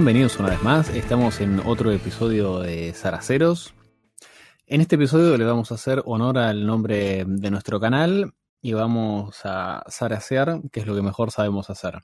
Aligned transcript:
Bienvenidos 0.00 0.38
una 0.38 0.48
vez 0.48 0.62
más. 0.62 0.88
Estamos 0.88 1.42
en 1.42 1.60
otro 1.60 1.92
episodio 1.92 2.60
de 2.60 2.94
Zaraceros. 2.94 3.74
En 4.66 4.80
este 4.80 4.94
episodio 4.94 5.36
le 5.36 5.44
vamos 5.44 5.70
a 5.70 5.74
hacer 5.74 6.02
honor 6.06 6.38
al 6.38 6.66
nombre 6.66 7.26
de 7.26 7.50
nuestro 7.50 7.78
canal 7.78 8.32
y 8.62 8.72
vamos 8.72 9.44
a 9.44 9.84
zarasear, 9.90 10.62
que 10.72 10.80
es 10.80 10.86
lo 10.86 10.94
que 10.94 11.02
mejor 11.02 11.32
sabemos 11.32 11.68
hacer. 11.68 11.98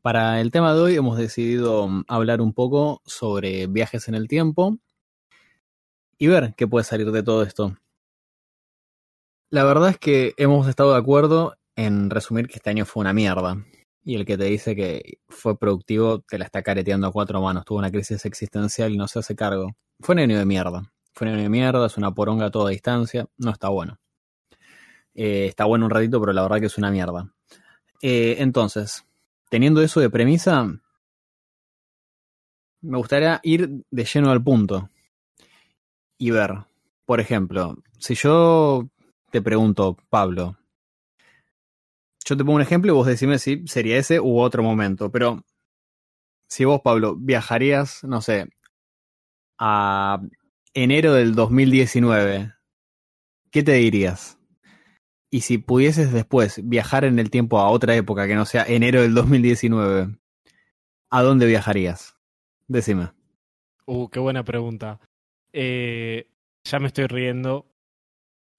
Para 0.00 0.40
el 0.40 0.52
tema 0.52 0.74
de 0.74 0.80
hoy 0.80 0.94
hemos 0.94 1.18
decidido 1.18 1.90
hablar 2.06 2.40
un 2.40 2.52
poco 2.52 3.02
sobre 3.04 3.66
viajes 3.66 4.06
en 4.06 4.14
el 4.14 4.28
tiempo 4.28 4.78
y 6.16 6.28
ver 6.28 6.54
qué 6.56 6.68
puede 6.68 6.84
salir 6.84 7.10
de 7.10 7.24
todo 7.24 7.42
esto. 7.42 7.76
La 9.50 9.64
verdad 9.64 9.88
es 9.88 9.98
que 9.98 10.34
hemos 10.36 10.68
estado 10.68 10.92
de 10.92 10.98
acuerdo 10.98 11.56
en 11.74 12.10
resumir 12.10 12.46
que 12.46 12.58
este 12.58 12.70
año 12.70 12.86
fue 12.86 13.00
una 13.00 13.12
mierda. 13.12 13.56
Y 14.04 14.16
el 14.16 14.26
que 14.26 14.36
te 14.36 14.44
dice 14.44 14.76
que 14.76 15.18
fue 15.28 15.58
productivo 15.58 16.20
te 16.20 16.38
la 16.38 16.44
está 16.44 16.62
careteando 16.62 17.06
a 17.06 17.12
cuatro 17.12 17.40
manos. 17.40 17.64
Tuvo 17.64 17.78
una 17.78 17.90
crisis 17.90 18.24
existencial 18.26 18.92
y 18.92 18.98
no 18.98 19.08
se 19.08 19.18
hace 19.18 19.34
cargo. 19.34 19.74
Fue 20.00 20.14
un 20.14 20.20
año 20.20 20.38
de 20.38 20.44
mierda. 20.44 20.92
Fue 21.14 21.26
un 21.26 21.34
año 21.34 21.42
de 21.44 21.48
mierda, 21.48 21.86
es 21.86 21.96
una 21.96 22.12
poronga 22.12 22.46
a 22.46 22.50
toda 22.50 22.70
distancia. 22.70 23.26
No 23.38 23.50
está 23.50 23.68
bueno. 23.70 23.98
Eh, 25.14 25.46
está 25.46 25.64
bueno 25.64 25.86
un 25.86 25.90
ratito, 25.90 26.20
pero 26.20 26.32
la 26.32 26.42
verdad 26.42 26.60
que 26.60 26.66
es 26.66 26.76
una 26.76 26.90
mierda. 26.90 27.32
Eh, 28.02 28.36
entonces, 28.40 29.06
teniendo 29.48 29.80
eso 29.80 30.00
de 30.00 30.10
premisa, 30.10 30.66
me 32.82 32.98
gustaría 32.98 33.40
ir 33.42 33.70
de 33.90 34.04
lleno 34.04 34.30
al 34.30 34.42
punto 34.42 34.90
y 36.18 36.30
ver, 36.30 36.64
por 37.06 37.20
ejemplo, 37.20 37.76
si 37.98 38.14
yo 38.14 38.88
te 39.30 39.40
pregunto, 39.40 39.96
Pablo, 40.10 40.58
yo 42.24 42.36
te 42.36 42.44
pongo 42.44 42.56
un 42.56 42.62
ejemplo 42.62 42.92
y 42.92 42.94
vos 42.94 43.06
decime 43.06 43.38
si 43.38 43.66
sería 43.66 43.98
ese 43.98 44.20
u 44.20 44.40
otro 44.40 44.62
momento. 44.62 45.10
Pero 45.10 45.44
si 46.48 46.64
vos, 46.64 46.80
Pablo, 46.82 47.16
viajarías, 47.16 48.04
no 48.04 48.20
sé, 48.20 48.48
a 49.58 50.20
enero 50.72 51.14
del 51.14 51.34
2019, 51.34 52.52
¿qué 53.50 53.62
te 53.62 53.72
dirías? 53.72 54.38
Y 55.30 55.40
si 55.40 55.58
pudieses 55.58 56.12
después 56.12 56.60
viajar 56.62 57.04
en 57.04 57.18
el 57.18 57.30
tiempo 57.30 57.58
a 57.58 57.68
otra 57.68 57.94
época 57.96 58.26
que 58.26 58.36
no 58.36 58.44
sea 58.44 58.64
enero 58.64 59.02
del 59.02 59.14
2019, 59.14 60.16
¿a 61.10 61.22
dónde 61.22 61.46
viajarías? 61.46 62.16
Decime. 62.68 63.12
Uh, 63.86 64.08
qué 64.08 64.20
buena 64.20 64.44
pregunta. 64.44 65.00
Eh, 65.52 66.30
ya 66.64 66.78
me 66.78 66.86
estoy 66.86 67.06
riendo. 67.06 67.66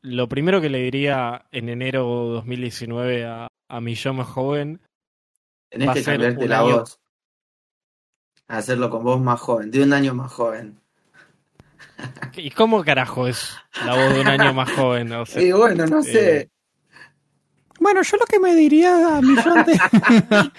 Lo 0.02 0.30
primero 0.30 0.62
que 0.62 0.70
le 0.70 0.80
diría 0.80 1.48
en 1.52 1.70
enero 1.70 2.06
2019 2.06 3.26
a, 3.26 3.48
a 3.68 3.82
mi 3.82 3.96
yo 3.96 4.14
más 4.14 4.28
joven. 4.28 4.80
Tenés 5.70 5.92
que 5.92 6.04
cambiarte 6.04 6.48
la 6.48 6.62
voz. 6.62 7.00
Hacerlo 8.48 8.90
con 8.90 9.04
voz 9.04 9.20
más 9.20 9.40
joven, 9.40 9.72
de 9.72 9.84
un 9.84 9.94
año 9.94 10.14
más 10.14 10.32
joven. 10.32 10.80
¿Y 12.36 12.52
cómo 12.52 12.84
carajo 12.84 13.28
es 13.28 13.56
la 13.86 13.96
voz 13.96 14.14
de 14.14 14.22
un 14.22 14.28
año 14.28 14.54
más 14.54 14.72
joven? 14.72 15.12
O 15.14 15.24
y 15.40 15.52
bueno, 15.52 15.86
no 15.88 16.04
sé. 16.04 16.42
Eh, 16.42 16.50
bueno, 17.80 18.02
yo 18.04 18.18
lo 18.18 18.26
que 18.26 18.40
me 18.40 18.56
diría 18.56 19.18
a 19.18 19.22
mi 19.22 19.36
de... 19.36 20.52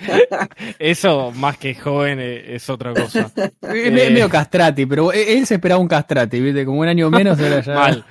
Eso, 0.78 1.32
más 1.32 1.56
que 1.56 1.74
joven, 1.74 2.18
eh, 2.20 2.54
es 2.54 2.68
otra 2.68 2.92
cosa. 2.92 3.30
Es 3.62 3.92
medio 3.92 4.28
castrati, 4.28 4.84
pero 4.84 5.12
él 5.12 5.46
se 5.46 5.54
esperaba 5.54 5.80
un 5.80 5.88
castrati, 5.88 6.40
¿viste? 6.40 6.66
Como 6.66 6.80
un 6.80 6.88
año 6.88 7.10
menos 7.10 7.38
era 7.38 7.60
ya... 7.60 7.74
Mal, 7.74 8.04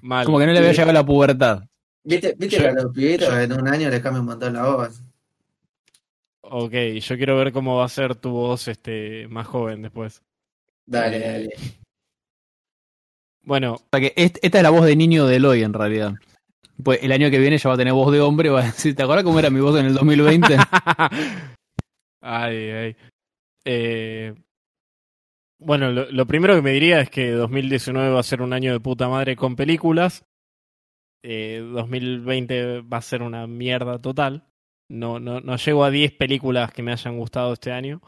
mal. 0.00 0.24
Como 0.24 0.38
que 0.38 0.46
no 0.46 0.52
le 0.52 0.58
había 0.58 0.72
llegado 0.72 0.92
la 0.92 1.04
pubertad. 1.04 1.64
¿Viste, 2.04 2.34
viste 2.36 2.58
que 2.58 2.66
a 2.66 2.72
los 2.72 2.92
pibitos 2.92 3.32
en 3.32 3.52
un 3.52 3.68
año 3.68 3.88
les 3.88 4.00
cambia 4.00 4.20
un 4.20 4.26
montón 4.26 4.54
la 4.54 4.64
voz? 4.64 5.02
Ok, 6.40 6.72
yo 7.00 7.16
quiero 7.16 7.36
ver 7.36 7.52
cómo 7.52 7.76
va 7.76 7.84
a 7.84 7.88
ser 7.88 8.16
tu 8.16 8.30
voz 8.30 8.68
este 8.68 9.28
más 9.28 9.46
joven 9.46 9.82
después. 9.82 10.22
Dale, 10.84 11.18
dale. 11.20 11.50
Bueno. 13.44 13.74
O 13.74 13.88
sea 13.90 14.00
que 14.00 14.12
esta 14.16 14.58
es 14.58 14.62
la 14.62 14.70
voz 14.70 14.84
de 14.84 14.96
niño 14.96 15.26
de 15.26 15.36
Eloy 15.36 15.62
en 15.62 15.72
realidad. 15.72 16.14
Pues 16.82 16.98
el 17.02 17.12
año 17.12 17.30
que 17.30 17.38
viene 17.38 17.58
ya 17.58 17.68
va 17.68 17.76
a 17.76 17.78
tener 17.78 17.92
voz 17.92 18.12
de 18.12 18.20
hombre 18.20 18.50
va 18.50 18.60
a 18.60 18.64
decir, 18.64 18.94
¿te 18.96 19.02
acuerdas 19.02 19.24
cómo 19.24 19.38
era 19.38 19.50
mi 19.50 19.60
voz 19.60 19.78
en 19.78 19.86
el 19.86 19.94
2020? 19.94 20.56
ay, 22.20 22.56
ay. 22.70 22.96
Eh, 23.64 24.34
bueno, 25.58 25.92
lo, 25.92 26.10
lo, 26.10 26.26
primero 26.26 26.56
que 26.56 26.62
me 26.62 26.72
diría 26.72 27.00
es 27.00 27.08
que 27.08 27.30
2019 27.30 28.10
va 28.10 28.18
a 28.18 28.24
ser 28.24 28.42
un 28.42 28.52
año 28.52 28.72
de 28.72 28.80
puta 28.80 29.08
madre 29.08 29.36
con 29.36 29.54
películas. 29.54 30.24
2020 31.22 32.58
eh, 32.58 32.80
va 32.80 32.98
a 32.98 33.02
ser 33.02 33.22
una 33.22 33.46
mierda 33.46 34.00
total. 34.00 34.44
No, 34.88 35.18
no, 35.18 35.40
no 35.40 35.56
llego 35.56 35.84
a 35.84 35.90
10 35.90 36.12
películas 36.12 36.72
que 36.72 36.82
me 36.82 36.92
hayan 36.92 37.18
gustado 37.18 37.52
este 37.52 37.72
año. 37.72 38.02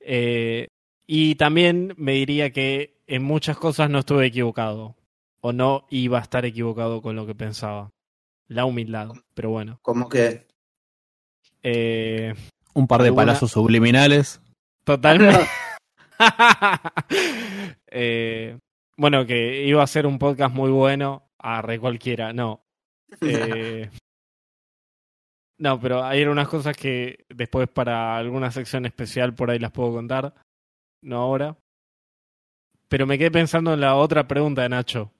Eh, 0.00 0.68
y 1.06 1.34
también 1.34 1.94
me 1.96 2.12
diría 2.12 2.50
que 2.50 3.02
en 3.06 3.22
muchas 3.22 3.58
cosas 3.58 3.90
no 3.90 3.98
estuve 3.98 4.26
equivocado. 4.26 4.96
O 5.40 5.52
no 5.52 5.86
iba 5.90 6.18
a 6.18 6.22
estar 6.22 6.44
equivocado 6.44 7.02
con 7.02 7.14
lo 7.14 7.26
que 7.26 7.34
pensaba. 7.34 7.90
La 8.48 8.64
humildad, 8.64 9.10
pero 9.34 9.50
bueno. 9.50 9.78
¿Cómo 9.82 10.08
que? 10.08 10.46
Eh, 11.62 12.34
Un 12.74 12.86
par 12.86 13.02
de 13.02 13.12
palazos 13.12 13.50
subliminales. 13.50 14.40
Totalmente. 14.84 15.46
eh, 17.88 18.58
bueno, 18.96 19.26
que 19.26 19.66
iba 19.66 19.82
a 19.82 19.86
ser 19.86 20.06
un 20.06 20.18
podcast 20.18 20.54
muy 20.54 20.70
bueno 20.70 21.25
a 21.38 21.62
re 21.62 21.78
cualquiera, 21.78 22.32
no. 22.32 22.62
Eh, 23.20 23.88
no, 25.58 25.80
pero 25.80 26.04
hay 26.04 26.24
unas 26.24 26.48
cosas 26.48 26.76
que 26.76 27.24
después 27.28 27.68
para 27.68 28.16
alguna 28.18 28.50
sección 28.50 28.84
especial 28.84 29.34
por 29.34 29.50
ahí 29.50 29.58
las 29.58 29.70
puedo 29.70 29.92
contar, 29.92 30.34
no 31.02 31.18
ahora. 31.18 31.56
Pero 32.88 33.06
me 33.06 33.16
quedé 33.16 33.30
pensando 33.30 33.72
en 33.72 33.80
la 33.80 33.94
otra 33.96 34.28
pregunta 34.28 34.62
de 34.62 34.68
Nacho. 34.68 35.12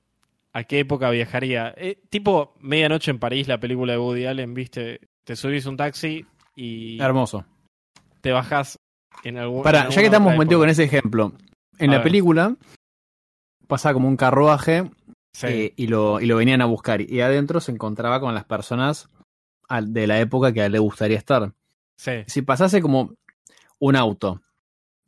¿A 0.52 0.64
qué 0.64 0.80
época 0.80 1.10
viajaría? 1.10 1.74
Eh, 1.76 2.02
tipo 2.08 2.54
Medianoche 2.60 3.10
en 3.10 3.18
París, 3.18 3.48
la 3.48 3.60
película 3.60 3.92
de 3.92 3.98
Woody 3.98 4.26
Allen, 4.26 4.52
viste, 4.52 5.00
te 5.24 5.36
subís 5.36 5.66
un 5.66 5.76
taxi 5.76 6.24
y... 6.54 7.00
Hermoso. 7.00 7.44
Te 8.20 8.32
bajas 8.32 8.78
en 9.22 9.38
algún... 9.38 9.62
Para, 9.62 9.88
ya 9.88 10.00
que 10.00 10.06
estamos 10.06 10.36
metidos 10.36 10.62
con 10.62 10.70
ese 10.70 10.84
ejemplo, 10.84 11.32
en 11.78 11.90
la 11.90 12.02
película 12.02 12.56
pasa 13.66 13.92
como 13.92 14.08
un 14.08 14.16
carruaje 14.16 14.90
eh, 15.42 15.72
y, 15.76 15.86
lo, 15.86 16.20
y 16.20 16.26
lo 16.26 16.36
venían 16.36 16.62
a 16.62 16.66
buscar. 16.66 17.00
Y 17.00 17.20
adentro 17.20 17.60
se 17.60 17.72
encontraba 17.72 18.20
con 18.20 18.34
las 18.34 18.44
personas 18.44 19.08
de 19.82 20.06
la 20.06 20.20
época 20.20 20.52
que 20.52 20.62
a 20.62 20.66
él 20.66 20.72
le 20.72 20.78
gustaría 20.78 21.18
estar. 21.18 21.52
Si 22.26 22.42
pasase 22.42 22.80
como 22.80 23.14
un 23.78 23.96
auto 23.96 24.42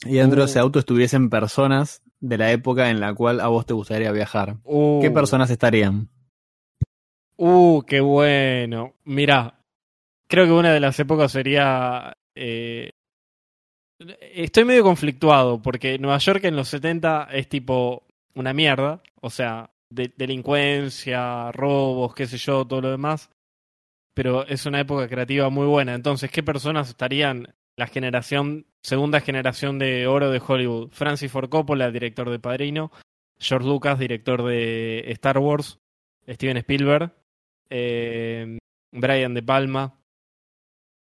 y 0.05 0.15
dentro 0.15 0.41
de 0.41 0.47
ese 0.47 0.59
uh. 0.59 0.63
auto 0.63 0.79
estuviesen 0.79 1.31
personas 1.31 2.03
de 2.21 2.39
la 2.39 2.53
época 2.53 2.91
en 2.91 3.01
la 3.01 3.15
cual 3.15 3.41
a 3.41 3.49
vos 3.49 3.67
te 3.67 3.75
gustaría 3.75 4.11
viajar, 4.13 4.57
¿qué 4.65 5.09
uh. 5.09 5.15
personas 5.15 5.51
estarían? 5.51 6.09
Uh, 7.37 7.83
qué 7.83 8.01
bueno. 8.01 8.95
Mira, 9.05 9.61
creo 10.27 10.47
que 10.47 10.53
una 10.53 10.73
de 10.73 10.81
las 10.81 10.99
épocas 10.99 11.33
sería... 11.33 12.17
Eh, 12.35 12.91
estoy 14.21 14.65
medio 14.65 14.83
conflictuado 14.83 15.61
porque 15.61 15.99
Nueva 15.99 16.19
York 16.19 16.45
en 16.45 16.57
los 16.57 16.69
70 16.69 17.29
es 17.33 17.49
tipo 17.49 18.05
una 18.35 18.53
mierda. 18.53 19.03
O 19.21 19.31
sea, 19.31 19.71
de 19.91 20.13
delincuencia, 20.17 21.51
robos, 21.53 22.15
qué 22.15 22.27
sé 22.27 22.37
yo, 22.39 22.67
todo 22.67 22.81
lo 22.81 22.91
demás. 22.91 23.31
Pero 24.15 24.47
es 24.47 24.67
una 24.67 24.81
época 24.81 25.09
creativa 25.09 25.49
muy 25.49 25.67
buena. 25.67 25.95
Entonces, 25.95 26.31
¿qué 26.31 26.43
personas 26.43 26.89
estarían 26.89 27.55
la 27.77 27.87
generación, 27.87 28.67
segunda 28.83 29.21
generación 29.21 29.79
de 29.79 30.07
oro 30.07 30.31
de 30.31 30.43
Hollywood? 30.45 30.91
Francis 30.91 31.31
Ford 31.31 31.49
Coppola, 31.49 31.91
director 31.91 32.29
de 32.31 32.39
Padrino. 32.39 32.91
George 33.39 33.69
Lucas, 33.69 33.99
director 33.99 34.45
de 34.45 35.05
Star 35.13 35.39
Wars. 35.39 35.79
Steven 36.29 36.57
Spielberg. 36.59 37.13
Eh, 37.71 38.59
Brian 38.93 39.35
De 39.35 39.43
Palma. 39.43 39.95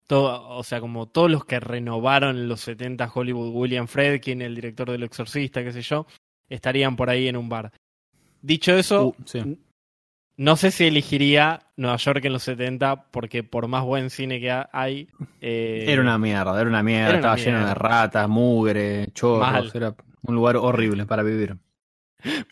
Todo, 0.06 0.56
o 0.56 0.62
sea, 0.62 0.80
como 0.80 1.08
todos 1.08 1.30
los 1.30 1.44
que 1.44 1.60
renovaron 1.60 2.36
en 2.36 2.48
los 2.48 2.60
70 2.60 3.10
Hollywood, 3.12 3.54
William 3.54 3.86
Fredkin, 3.86 4.40
el 4.40 4.54
director 4.54 4.90
del 4.90 5.02
Exorcista, 5.02 5.62
qué 5.62 5.72
sé 5.72 5.82
yo, 5.82 6.06
estarían 6.48 6.96
por 6.96 7.10
ahí 7.10 7.28
en 7.28 7.36
un 7.36 7.50
bar. 7.50 7.72
Dicho 8.42 8.72
eso, 8.72 9.08
uh, 9.08 9.56
no 10.36 10.56
sé 10.56 10.70
si 10.70 10.86
elegiría 10.86 11.62
Nueva 11.76 11.96
York 11.96 12.24
en 12.24 12.32
los 12.32 12.44
70 12.44 13.10
porque 13.10 13.42
por 13.42 13.66
más 13.66 13.84
buen 13.84 14.08
cine 14.10 14.40
que 14.40 14.50
hay... 14.72 15.08
Eh, 15.40 15.84
era 15.88 16.00
una 16.00 16.16
mierda, 16.16 16.60
era 16.60 16.70
una 16.70 16.82
mierda, 16.82 17.16
estaba 17.16 17.36
lleno 17.36 17.66
de 17.66 17.74
ratas, 17.74 18.28
mugre, 18.28 19.08
chorros, 19.12 19.74
era 19.74 19.94
un 20.22 20.34
lugar 20.34 20.56
horrible 20.56 21.06
para 21.06 21.24
vivir. 21.24 21.56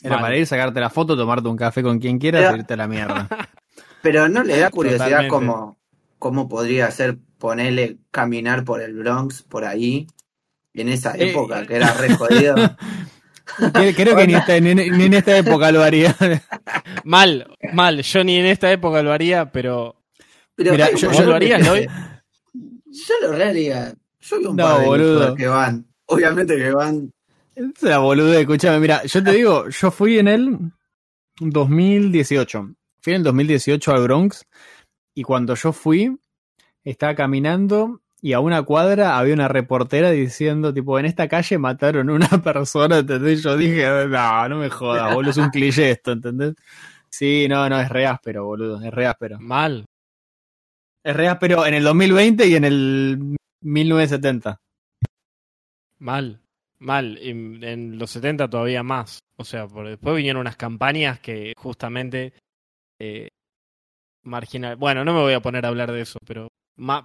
Era 0.03 0.21
para 0.21 0.37
ir, 0.37 0.47
sacarte 0.47 0.81
la 0.81 0.91
foto, 0.91 1.17
tomarte 1.17 1.49
un 1.49 1.57
café 1.57 1.83
con 1.83 1.99
quien 1.99 2.19
quieras 2.19 2.53
y 2.55 2.59
irte 2.59 2.75
a 2.75 2.77
la 2.77 2.89
mierda. 2.89 3.29
Pero 4.03 4.29
no 4.29 4.43
le 4.43 4.59
da 4.59 4.71
curiosidad 4.71 5.29
cómo, 5.29 5.79
cómo 6.19 6.49
podría 6.49 6.91
ser 6.91 7.19
ponerle 7.39 7.99
caminar 8.11 8.65
por 8.65 8.81
el 8.81 8.95
Bronx, 8.95 9.43
por 9.43 9.65
ahí, 9.65 10.07
en 10.75 10.89
esa 10.89 11.15
eh, 11.17 11.31
época 11.31 11.67
que 11.67 11.77
era 11.77 11.93
re 11.95 12.15
jodido. 12.15 12.57
Creo 13.97 14.17
que 14.17 14.27
ni, 14.61 15.05
en 15.05 15.15
esta 15.15 15.37
época 15.39 15.71
lo 15.73 15.83
haría. 15.83 16.15
Mal, 17.05 17.47
mal. 17.73 18.03
Yo 18.03 18.25
ni 18.25 18.37
en 18.37 18.47
esta 18.47 18.71
época 18.73 19.03
lo 19.03 19.13
haría, 19.13 19.51
pero. 19.53 20.03
pero 20.57 20.75
yo, 20.97 21.25
lo 21.25 21.35
haría, 21.35 21.59
¿no? 21.59 21.77
Yo 21.77 23.15
lo 23.23 23.33
haría. 23.33 23.95
Yo 24.21 24.39
vi 24.39 24.47
un 24.47 24.57
no, 24.57 24.65
par 24.65 24.81
de 24.81 24.87
boludo. 24.87 25.35
que 25.35 25.47
van. 25.47 25.87
Obviamente 26.07 26.57
que 26.57 26.71
van. 26.71 27.13
Es 27.55 27.83
la 27.83 27.99
boluda, 27.99 28.39
escúchame, 28.39 28.81
mira, 28.81 29.03
yo 29.05 29.23
te 29.23 29.33
digo, 29.33 29.69
yo 29.69 29.91
fui 29.91 30.19
en 30.19 30.29
el 30.29 30.59
2018. 31.41 32.75
Fui 33.01 33.13
en 33.13 33.19
el 33.19 33.23
2018 33.25 33.93
al 33.93 34.03
Bronx 34.03 34.45
y 35.15 35.23
cuando 35.23 35.55
yo 35.55 35.73
fui, 35.73 36.19
estaba 36.85 37.15
caminando 37.15 38.03
y 38.27 38.33
a 38.33 38.41
una 38.41 38.65
cuadra 38.65 39.19
había 39.19 39.35
una 39.35 39.47
reportera 39.47 40.11
diciendo, 40.11 40.75
tipo, 40.75 40.99
en 40.99 41.07
esta 41.07 41.29
calle 41.29 41.59
mataron 41.59 42.11
a 42.11 42.13
una 42.13 42.29
persona, 42.43 42.99
¿entendés? 42.99 43.41
Yo 43.45 43.57
dije, 43.57 43.87
no, 43.87 44.49
no 44.49 44.57
me 44.57 44.69
jodas, 44.69 45.15
boludo, 45.15 45.31
es 45.31 45.37
un 45.37 45.51
cliché 45.51 45.93
esto, 45.93 46.11
¿entendés? 46.11 46.57
Sí, 47.09 47.47
no, 47.49 47.69
no, 47.69 47.81
es 47.81 47.89
re 47.89 48.05
áspero, 48.05 48.45
boludo, 48.45 48.83
es 48.83 48.93
re 48.93 49.07
áspero. 49.07 49.39
Mal. 49.39 49.85
Es 51.05 51.15
re 51.15 51.29
áspero 51.29 51.67
en 51.67 51.75
el 51.75 51.85
2020 51.85 52.49
y 52.49 52.57
en 52.57 52.65
el 52.65 53.37
1970. 53.63 54.57
Mal, 56.01 56.41
mal. 56.81 57.19
En 57.23 57.97
los 57.97 58.11
70 58.11 58.51
todavía 58.51 58.83
más. 58.83 59.21
O 59.37 59.45
sea, 59.45 59.69
por 59.69 59.87
después 59.87 60.17
vinieron 60.17 60.41
unas 60.41 60.57
campañas 60.57 61.21
que 61.21 61.53
justamente 61.57 62.33
eh, 62.99 63.29
marginal. 64.25 64.75
Bueno, 64.75 65.05
no 65.05 65.15
me 65.15 65.21
voy 65.21 65.35
a 65.35 65.41
poner 65.41 65.65
a 65.65 65.69
hablar 65.69 65.93
de 65.93 66.01
eso, 66.01 66.19
pero 66.27 66.49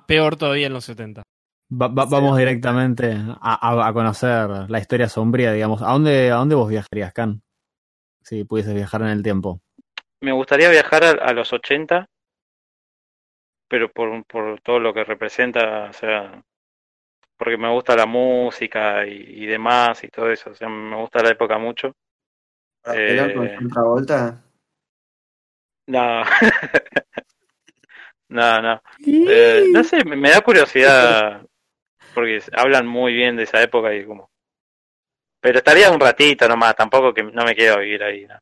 peor 0.08 0.36
todavía 0.36 0.68
en 0.68 0.74
los 0.74 0.86
70. 0.86 1.24
vamos 1.70 2.38
directamente 2.38 3.16
a, 3.42 3.92
conocer 3.94 4.70
la 4.70 4.80
historia 4.80 5.08
sombría, 5.08 5.52
digamos. 5.52 5.82
¿A 5.82 5.92
dónde, 5.92 6.32
¿A 6.32 6.36
dónde 6.36 6.56
vos 6.56 6.70
viajarías, 6.70 7.14
Can? 7.14 7.42
Si 8.22 8.44
pudieses 8.44 8.74
viajar 8.74 9.02
en 9.02 9.08
el 9.08 9.24
tiempo. 9.24 9.62
Me 10.22 10.32
gustaría 10.32 10.70
viajar 10.70 11.04
a, 11.04 11.34
los 11.34 11.52
80, 11.52 12.08
pero 13.68 13.92
por, 13.92 14.24
por 14.26 14.62
todo 14.62 14.80
lo 14.80 14.94
que 14.94 15.04
representa, 15.04 15.90
o 15.90 15.94
sea, 15.94 16.44
porque 17.38 17.58
me 17.58 17.72
gusta 17.72 17.96
la 17.96 18.06
música 18.06 19.08
y, 19.08 19.48
demás 19.48 20.04
y 20.04 20.10
todo 20.10 20.30
eso, 20.30 20.52
o 20.52 20.54
sea, 20.54 20.70
me 20.70 20.96
gusta 20.96 21.24
la 21.24 21.32
época 21.32 21.58
mucho. 21.58 21.96
¿Para 22.84 23.34
con 23.34 23.90
vuelta? 23.90 24.44
No. 25.88 26.24
no, 28.32 28.62
no. 28.62 28.82
Eh, 29.06 29.66
no 29.72 29.84
sé, 29.84 30.04
me, 30.06 30.30
da 30.30 30.42
curiosidad 30.42 31.46
porque 32.14 32.42
hablan 32.54 32.88
muy 32.88 33.14
bien 33.14 33.36
de 33.36 33.44
esa 33.44 33.62
época 33.62 33.94
y 33.94 34.06
como... 34.06 34.30
Pero 35.42 35.58
estaría 35.58 35.92
un 35.92 36.00
ratito 36.00 36.48
nomás, 36.48 36.76
tampoco 36.76 37.14
que 37.14 37.24
no 37.24 37.44
me 37.44 37.56
quiero 37.56 37.80
vivir 37.80 38.04
ahí. 38.04 38.26
¿no? 38.26 38.36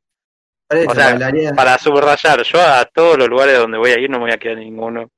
O 0.88 0.94
sea, 0.94 1.18
para 1.56 1.78
subrayar, 1.78 2.44
yo 2.44 2.62
a 2.62 2.86
todos 2.86 3.18
los 3.18 3.28
lugares 3.28 3.58
donde 3.58 3.78
voy 3.78 3.92
a 3.92 4.00
ir 4.00 4.10
no 4.10 4.18
me 4.18 4.26
voy 4.26 4.34
a 4.34 4.38
quedar 4.38 4.58
ninguno. 4.58 5.10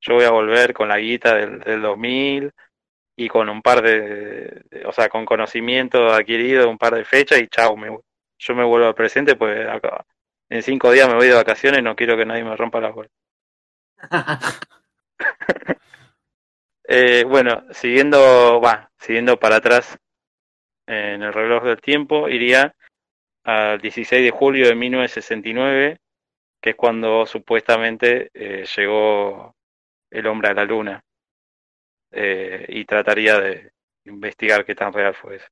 Yo 0.00 0.14
voy 0.14 0.24
a 0.24 0.30
volver 0.30 0.72
con 0.72 0.88
la 0.88 0.98
guita 0.98 1.34
del, 1.34 1.60
del 1.60 1.82
2000 1.82 2.52
y 3.16 3.28
con 3.28 3.48
un 3.48 3.62
par 3.62 3.82
de, 3.82 4.62
o 4.86 4.92
sea, 4.92 5.08
con 5.08 5.24
conocimiento 5.24 6.12
adquirido, 6.12 6.68
un 6.68 6.78
par 6.78 6.94
de 6.94 7.04
fechas 7.04 7.40
y 7.40 7.48
chao, 7.48 7.76
me, 7.76 7.88
yo 8.38 8.54
me 8.54 8.64
vuelvo 8.64 8.86
al 8.86 8.94
presente, 8.94 9.36
pues 9.36 9.68
acá, 9.68 10.04
en 10.48 10.62
cinco 10.62 10.90
días 10.90 11.08
me 11.08 11.14
voy 11.14 11.28
de 11.28 11.34
vacaciones 11.34 11.80
y 11.80 11.82
no 11.82 11.96
quiero 11.96 12.16
que 12.16 12.26
nadie 12.26 12.44
me 12.44 12.56
rompa 12.56 12.80
la 12.80 12.90
bolas. 12.90 13.10
Eh, 16.84 17.24
bueno, 17.28 17.64
siguiendo, 17.70 18.60
va, 18.60 18.90
siguiendo 18.98 19.38
para 19.38 19.56
atrás 19.56 19.98
en 20.86 21.22
el 21.22 21.32
reloj 21.32 21.64
del 21.64 21.80
tiempo, 21.80 22.28
iría 22.28 22.74
al 23.44 23.80
16 23.80 24.24
de 24.24 24.30
julio 24.30 24.66
de 24.66 24.74
1969, 24.74 26.00
que 26.60 26.70
es 26.70 26.76
cuando 26.76 27.26
supuestamente 27.26 28.30
eh, 28.34 28.64
llegó 28.76 29.54
el 30.10 30.26
hombre 30.26 30.50
a 30.50 30.54
la 30.54 30.64
luna. 30.64 31.02
Eh, 32.14 32.66
y 32.68 32.84
trataría 32.84 33.40
de 33.40 33.72
investigar 34.04 34.66
qué 34.66 34.74
tan 34.74 34.92
real 34.92 35.14
fue 35.14 35.36
eso. 35.36 35.46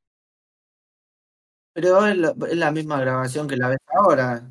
Pero 1.72 2.06
es 2.06 2.16
la, 2.16 2.70
misma 2.70 3.00
grabación 3.00 3.48
que 3.48 3.56
la 3.56 3.68
ves 3.68 3.78
ahora. 3.86 4.42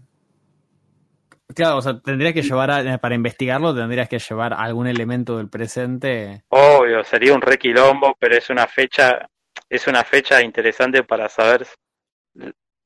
Claro, 1.56 1.78
o 1.78 1.81
sea, 1.81 2.00
tendrías 2.00 2.34
que 2.34 2.44
llevar, 2.44 3.00
para 3.00 3.16
investigarlo, 3.16 3.75
tendrías 3.75 4.07
que 4.07 4.19
llevar 4.19 4.54
algún 4.54 4.88
elemento 4.88 5.38
del 5.38 5.50
presente. 5.50 6.44
Obvio, 6.50 7.04
sería 7.04 7.34
un 7.34 7.42
requilombo, 7.42 8.16
pero 8.19 8.36
es 8.36 8.50
una 8.50 8.68
fecha, 8.68 9.28
es 9.68 9.88
una 9.88 10.04
fecha 10.04 10.44
interesante 10.44 11.04
para 11.04 11.28
saber, 11.28 11.66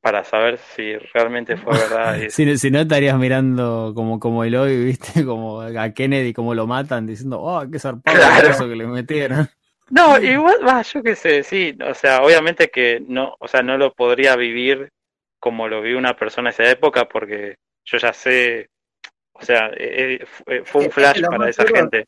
para 0.02 0.24
saber 0.24 0.58
si 0.58 0.96
realmente 1.14 1.58
fue 1.58 1.78
verdad. 1.78 2.18
si, 2.30 2.58
si, 2.58 2.72
no 2.72 2.80
estarías 2.80 3.18
mirando 3.18 3.92
como, 3.94 4.20
como 4.20 4.46
el 4.46 4.56
hoy, 4.56 4.86
viste, 4.86 5.26
como 5.26 5.62
a 5.62 5.90
Kennedy, 5.90 6.32
como 6.32 6.56
lo 6.56 6.66
matan, 6.66 7.06
diciendo, 7.06 7.42
oh, 7.42 7.64
qué 7.70 7.80
zarpado 7.80 8.18
eso 8.50 8.68
que 8.68 8.76
le 8.76 8.88
metieron. 8.88 9.50
No, 9.90 10.18
igual, 10.18 10.66
va, 10.66 10.82
yo 10.82 11.04
qué 11.04 11.14
sé, 11.14 11.44
sí, 11.44 11.78
o 11.86 11.94
sea, 11.94 12.24
obviamente 12.24 12.70
que 12.70 13.04
no, 13.06 13.36
o 13.38 13.48
sea, 13.50 13.62
no 13.62 13.78
lo 13.78 13.94
podría 13.94 14.36
vivir 14.38 14.90
como 15.40 15.68
lo 15.68 15.82
vivió 15.82 15.98
una 15.98 16.16
persona 16.16 16.50
en 16.50 16.54
esa 16.54 16.72
época 16.72 17.10
porque 17.10 17.58
yo 17.86 17.98
ya 17.98 18.14
sé, 18.14 18.70
o 19.34 19.44
sea, 19.44 19.68
eh, 19.70 20.16
eh, 20.16 20.26
eh, 20.48 20.62
fue 20.66 20.86
un 20.86 20.92
flash 20.92 21.22
para 21.22 21.50
esa 21.50 21.66
gente. 21.66 22.08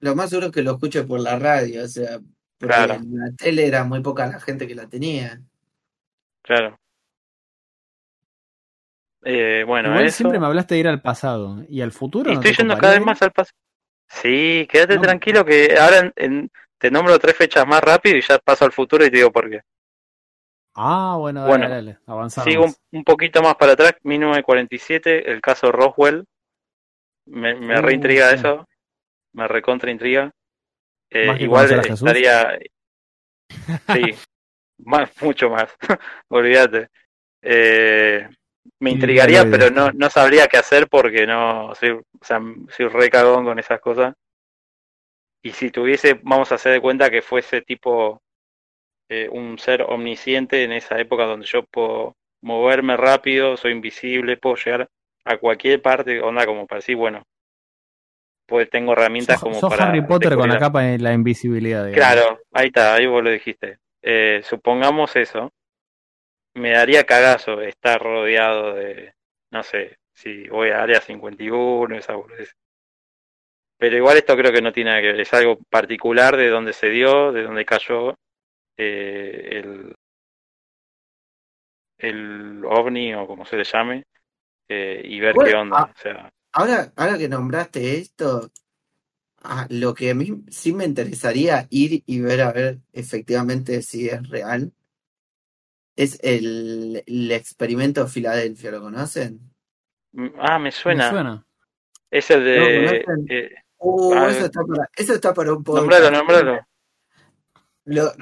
Lo 0.00 0.14
más 0.14 0.30
seguro 0.30 0.48
es 0.48 0.52
que 0.52 0.62
lo 0.62 0.72
escuche 0.72 1.02
por 1.04 1.20
la 1.20 1.38
radio, 1.38 1.84
o 1.84 1.88
sea, 1.88 2.18
porque 2.58 2.74
en 2.74 3.18
la 3.18 3.32
tele 3.36 3.66
era 3.66 3.84
muy 3.84 4.00
poca 4.00 4.26
la 4.26 4.40
gente 4.40 4.66
que 4.66 4.74
la 4.74 4.88
tenía. 4.88 5.40
Claro. 6.42 6.78
Eh, 9.24 9.64
bueno, 9.66 10.08
siempre 10.10 10.38
me 10.38 10.46
hablaste 10.46 10.74
de 10.74 10.80
ir 10.80 10.88
al 10.88 11.02
pasado 11.02 11.64
y 11.68 11.80
al 11.80 11.92
futuro. 11.92 12.32
estoy 12.32 12.54
yendo 12.54 12.76
cada 12.78 12.94
vez 12.94 13.04
más 13.04 13.20
al 13.22 13.32
pasado. 13.32 13.56
Sí, 14.08 14.66
quédate 14.70 14.98
tranquilo 14.98 15.44
que 15.44 15.76
ahora 15.78 16.12
en, 16.16 16.50
te 16.78 16.90
nombro 16.90 17.18
tres 17.18 17.36
fechas 17.36 17.66
más 17.66 17.82
rápido 17.82 18.16
y 18.16 18.22
ya 18.22 18.38
paso 18.38 18.64
al 18.64 18.72
futuro 18.72 19.04
y 19.04 19.10
te 19.10 19.18
digo 19.18 19.30
por 19.30 19.50
qué. 19.50 19.60
Ah, 20.80 21.16
bueno, 21.18 21.40
dale, 21.40 21.50
bueno 21.50 21.68
dale, 21.68 21.98
avanzamos. 22.06 22.48
Sigo 22.48 22.66
un, 22.92 23.04
poquito 23.04 23.42
más 23.42 23.56
para 23.56 23.72
atrás, 23.72 23.94
1947, 24.04 25.30
el 25.30 25.40
caso 25.40 25.72
Roswell. 25.72 26.24
Me, 27.26 27.56
me 27.56 27.78
uh, 27.78 27.82
reintriga 27.82 28.30
eso, 28.30 28.64
me 29.32 29.48
recontra 29.48 29.90
intriga. 29.90 30.30
Eh, 31.10 31.36
igual 31.40 31.84
estaría. 31.84 32.58
Sí, 33.92 34.14
más, 34.84 35.10
mucho 35.20 35.50
más, 35.50 35.76
olvídate. 36.28 36.88
Eh, 37.42 38.28
me 38.78 38.90
intrigaría, 38.90 39.50
pero 39.50 39.70
no, 39.70 39.90
no 39.90 40.08
sabría 40.10 40.46
qué 40.46 40.58
hacer 40.58 40.86
porque 40.88 41.26
no 41.26 41.74
soy, 41.74 41.90
o 41.90 42.04
sea, 42.20 42.40
soy 42.68 42.86
re 42.86 43.10
cagón 43.10 43.44
con 43.44 43.58
esas 43.58 43.80
cosas 43.80 44.14
y 45.42 45.52
si 45.52 45.70
tuviese, 45.70 46.20
vamos 46.22 46.52
a 46.52 46.56
hacer 46.56 46.72
de 46.72 46.80
cuenta 46.80 47.10
que 47.10 47.22
fuese 47.22 47.62
tipo 47.62 48.22
eh, 49.08 49.28
un 49.30 49.58
ser 49.58 49.82
omnisciente 49.82 50.64
en 50.64 50.72
esa 50.72 50.98
época 50.98 51.24
donde 51.24 51.46
yo 51.46 51.62
puedo 51.64 52.16
moverme 52.42 52.96
rápido, 52.96 53.56
soy 53.56 53.72
invisible, 53.72 54.36
puedo 54.36 54.56
llegar 54.56 54.88
a 55.24 55.36
cualquier 55.38 55.82
parte, 55.82 56.20
onda 56.20 56.46
como 56.46 56.66
para 56.66 56.78
decir, 56.78 56.96
bueno, 56.96 57.24
pues 58.46 58.70
tengo 58.70 58.92
herramientas 58.92 59.40
como 59.40 59.60
para... 59.60 59.88
Harry 59.88 60.02
Potter 60.02 60.34
con 60.34 60.48
la 60.48 60.58
capa 60.58 60.82
de 60.82 60.98
la 60.98 61.12
invisibilidad. 61.12 61.90
Claro, 61.92 62.40
ahí 62.52 62.68
está, 62.68 62.94
ahí 62.94 63.06
vos 63.06 63.22
lo 63.22 63.30
dijiste. 63.30 63.78
Eh, 64.02 64.40
supongamos 64.44 65.16
eso, 65.16 65.52
me 66.54 66.70
daría 66.70 67.04
cagazo 67.04 67.60
estar 67.60 68.00
rodeado 68.00 68.74
de, 68.74 69.14
no 69.50 69.62
sé, 69.62 69.98
si 70.14 70.48
voy 70.48 70.70
a 70.70 70.82
área 70.82 71.00
51, 71.00 71.96
esa 71.96 72.14
boludez. 72.14 72.54
Pero 73.78 73.96
igual 73.96 74.16
esto 74.16 74.36
creo 74.36 74.52
que 74.52 74.62
no 74.62 74.72
tiene 74.72 74.90
nada 74.90 75.02
que 75.02 75.12
ver, 75.12 75.20
es 75.20 75.32
algo 75.34 75.58
particular 75.70 76.36
de 76.36 76.48
donde 76.48 76.72
se 76.72 76.88
dio, 76.88 77.32
de 77.32 77.42
donde 77.42 77.64
cayó 77.64 78.16
eh, 78.78 79.48
el, 79.58 79.94
el 81.98 82.64
ovni 82.64 83.14
o 83.14 83.26
como 83.26 83.44
se 83.44 83.56
le 83.56 83.64
llame, 83.64 84.04
eh, 84.68 85.02
y 85.04 85.20
ver 85.20 85.34
qué 85.34 85.54
onda. 85.54 85.84
o 85.84 85.98
sea, 86.00 86.32
ahora, 86.52 86.92
ahora 86.96 87.18
que 87.18 87.28
nombraste 87.28 87.98
esto, 87.98 88.50
ah, 89.42 89.66
lo 89.68 89.92
que 89.94 90.10
a 90.10 90.14
mí 90.14 90.44
sí 90.48 90.72
me 90.72 90.84
interesaría 90.84 91.66
ir 91.70 92.02
y 92.06 92.20
ver 92.20 92.40
a 92.42 92.52
ver 92.52 92.78
efectivamente 92.92 93.82
si 93.82 94.08
es 94.08 94.28
real 94.28 94.72
es 95.96 96.20
el, 96.22 97.02
el 97.04 97.32
experimento 97.32 98.06
Filadelfia, 98.06 98.70
¿lo 98.70 98.80
conocen? 98.80 99.40
Mm, 100.12 100.28
ah, 100.38 100.58
me 100.60 100.70
suena. 100.70 101.06
Me 101.06 101.10
suena. 101.10 101.46
Es 102.10 102.30
el 102.30 102.44
de. 102.44 103.50
Uh, 103.80 104.14
eso, 104.14 104.46
está 104.46 104.60
para, 104.64 104.90
eso 104.96 105.14
está 105.14 105.34
para 105.34 105.52
un 105.52 105.62
poco. 105.62 105.78
Nombralo, 105.78 106.10
nombralo. 106.10 106.67
Lo, 107.88 108.12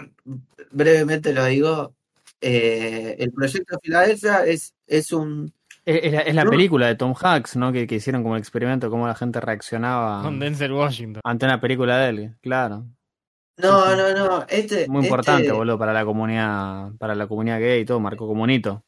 brevemente 0.71 1.33
lo 1.33 1.45
digo. 1.45 1.95
Eh, 2.41 3.17
el 3.19 3.33
proyecto 3.33 3.79
Filadelfia 3.83 4.45
es, 4.45 4.75
es 4.87 5.13
un. 5.13 5.53
Es, 5.85 6.35
la, 6.35 6.45
película 6.45 6.89
de 6.89 6.97
Tom 6.97 7.15
Hanks, 7.21 7.57
¿no? 7.57 7.73
Que, 7.73 7.87
que, 7.87 7.97
hicieron 7.97 8.23
como 8.23 8.35
el 8.35 8.41
experimento, 8.41 8.91
cómo 8.91 9.07
la 9.07 9.15
gente 9.15 9.41
reaccionaba. 9.41 10.23
Con 10.23 10.39
Denzel 10.41 10.73
Washington. 10.73 11.21
Ante 11.25 11.47
una 11.47 11.61
película 11.61 11.99
de 11.99 12.09
él, 12.09 12.37
claro. 12.41 12.87
No, 13.57 13.97
no, 13.97 14.13
no. 14.13 14.47
Este, 14.49 14.89
Muy 14.89 15.05
importante, 15.05 15.43
este 15.43 15.53
boludo, 15.53 15.79
para 15.79 15.93
la 15.93 16.05
comunidad, 16.05 16.93
para 16.99 17.15
la 17.15 17.27
comunidad 17.27 17.61
gay 17.61 17.81
y 17.81 17.85
todo, 17.85 18.01
marcó 18.01 18.27
comunito. 18.27 18.85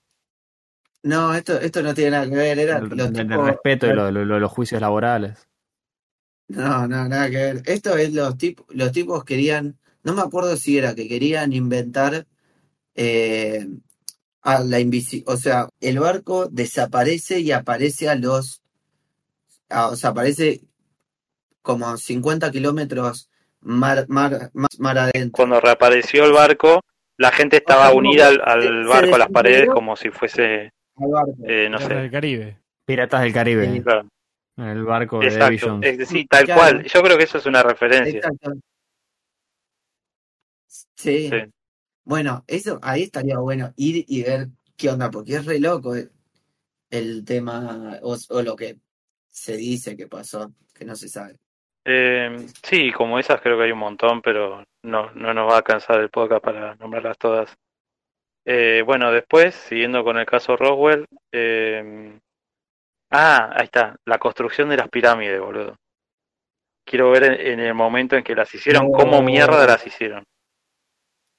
No, 1.04 1.35
esto, 1.35 1.58
esto 1.61 1.82
no 1.82 1.94
tiene 1.94 2.11
nada 2.12 2.28
que 2.28 2.37
ver, 2.37 2.58
era 2.58 2.78
el, 2.78 2.90
respeto 2.90 3.87
y 3.87 3.92
los 3.92 4.52
juicios 4.52 4.80
laborales. 4.80 5.49
No, 6.49 6.87
no, 6.88 7.08
nada 7.08 7.30
que 7.30 7.37
ver. 7.37 7.62
Esto 7.66 7.97
es 7.97 8.12
los 8.12 8.37
tipos, 8.37 8.66
los 8.70 8.90
tipos 8.92 9.25
querían 9.25 9.78
no 10.04 10.14
me 10.14 10.22
acuerdo 10.22 10.56
si 10.56 10.78
era 10.78 10.94
que 10.94 11.08
querían 11.08 11.52
inventar 11.52 12.26
eh, 12.94 13.66
a 14.42 14.60
la 14.60 14.78
o 15.26 15.36
sea, 15.36 15.68
el 15.80 15.98
barco 15.98 16.46
desaparece 16.46 17.40
y 17.40 17.52
aparece 17.52 18.08
a 18.08 18.14
los, 18.14 18.62
o 19.70 19.96
sea, 19.96 20.10
aparece 20.10 20.62
como 21.62 21.96
50 21.96 22.50
kilómetros 22.50 23.28
mar, 23.60 24.06
mar, 24.08 24.50
mar, 24.78 24.98
adentro. 24.98 25.32
Cuando 25.32 25.60
reapareció 25.60 26.24
el 26.24 26.32
barco, 26.32 26.82
la 27.16 27.30
gente 27.30 27.58
estaba 27.58 27.92
unida 27.92 28.28
al, 28.28 28.86
barco, 28.86 29.16
a 29.16 29.18
las 29.18 29.28
paredes, 29.28 29.68
como 29.68 29.96
si 29.96 30.10
fuese, 30.10 30.72
eh, 31.46 31.68
no 31.70 31.78
sé. 31.78 31.94
del 31.94 32.10
Caribe. 32.10 32.58
Piratas 32.84 33.22
del 33.22 33.32
Caribe. 33.32 33.82
El 34.56 34.84
barco 34.84 35.20
de 35.20 35.26
Exacto. 35.26 35.80
sí, 36.06 36.26
tal 36.26 36.46
cual. 36.46 36.84
Yo 36.84 37.02
creo 37.02 37.18
que 37.18 37.24
eso 37.24 37.38
es 37.38 37.46
una 37.46 37.62
referencia. 37.62 38.22
Sí. 40.98 41.30
Bueno, 42.04 42.44
eso 42.46 42.78
ahí 42.82 43.04
estaría 43.04 43.38
bueno 43.38 43.72
ir 43.76 44.04
y 44.08 44.22
ver 44.24 44.48
qué 44.76 44.90
onda, 44.90 45.10
porque 45.10 45.36
es 45.36 45.46
re 45.46 45.60
loco 45.60 45.94
el, 46.90 47.24
tema 47.24 47.98
o, 48.02 48.16
lo 48.42 48.56
que 48.56 48.78
se 49.28 49.56
dice 49.56 49.96
que 49.96 50.08
pasó, 50.08 50.52
que 50.74 50.84
no 50.84 50.96
se 50.96 51.08
sabe. 51.08 51.36
Eh, 51.84 52.46
sí, 52.62 52.90
como 52.92 53.18
esas 53.18 53.40
creo 53.40 53.56
que 53.56 53.64
hay 53.64 53.72
un 53.72 53.78
montón, 53.78 54.20
pero 54.20 54.64
no, 54.82 55.12
no 55.12 55.32
nos 55.32 55.48
va 55.48 55.54
a 55.54 55.58
alcanzar 55.58 56.00
el 56.00 56.10
podcast 56.10 56.42
para 56.42 56.74
nombrarlas 56.76 57.18
todas. 57.18 57.56
Eh, 58.44 58.82
bueno, 58.84 59.12
después, 59.12 59.54
siguiendo 59.54 60.02
con 60.02 60.18
el 60.18 60.26
caso 60.26 60.56
Roswell, 60.56 61.04
eh, 61.32 62.18
ah, 63.10 63.52
ahí 63.54 63.64
está, 63.64 63.96
la 64.06 64.18
construcción 64.18 64.68
de 64.70 64.78
las 64.78 64.88
pirámides, 64.88 65.40
boludo. 65.40 65.76
Quiero 66.84 67.10
ver 67.10 67.24
en, 67.24 67.60
el 67.60 67.74
momento 67.74 68.16
en 68.16 68.24
que 68.24 68.34
las 68.34 68.52
hicieron, 68.54 68.90
cómo 68.90 69.22
mierda 69.22 69.66
las 69.66 69.86
hicieron. 69.86 70.24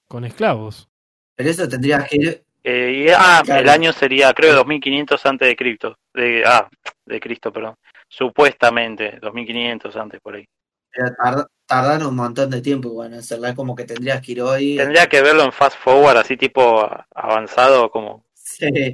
Con 0.09 0.25
esclavos. 0.25 0.89
Pero 1.35 1.49
eso 1.51 1.69
tendría 1.69 2.03
que 2.03 2.15
ir... 2.17 2.43
Eh, 2.63 3.13
ah, 3.15 3.41
el 3.47 3.69
año 3.69 3.93
sería, 3.93 4.33
creo, 4.33 4.55
2500 4.55 5.25
antes 5.25 5.47
de 5.47 5.55
Cristo. 5.55 5.97
De, 6.13 6.43
ah, 6.45 6.67
de 7.05 7.19
Cristo, 7.19 7.53
perdón. 7.53 7.75
Supuestamente, 8.07 9.19
2500 9.21 9.95
antes 9.95 10.19
por 10.19 10.35
ahí. 10.35 10.45
tardaron 11.65 12.07
un 12.07 12.15
montón 12.15 12.49
de 12.49 12.61
tiempo, 12.61 12.89
bueno, 12.89 13.17
hacerla 13.17 13.53
como 13.53 13.75
que 13.75 13.85
tendrías 13.85 14.19
que 14.21 14.31
ir 14.33 14.41
hoy. 14.41 14.77
Tendría 14.77 15.07
que 15.07 15.21
verlo 15.21 15.43
en 15.43 15.53
fast 15.53 15.77
forward, 15.77 16.17
así 16.17 16.35
tipo 16.35 16.89
avanzado, 17.15 17.89
como. 17.91 18.25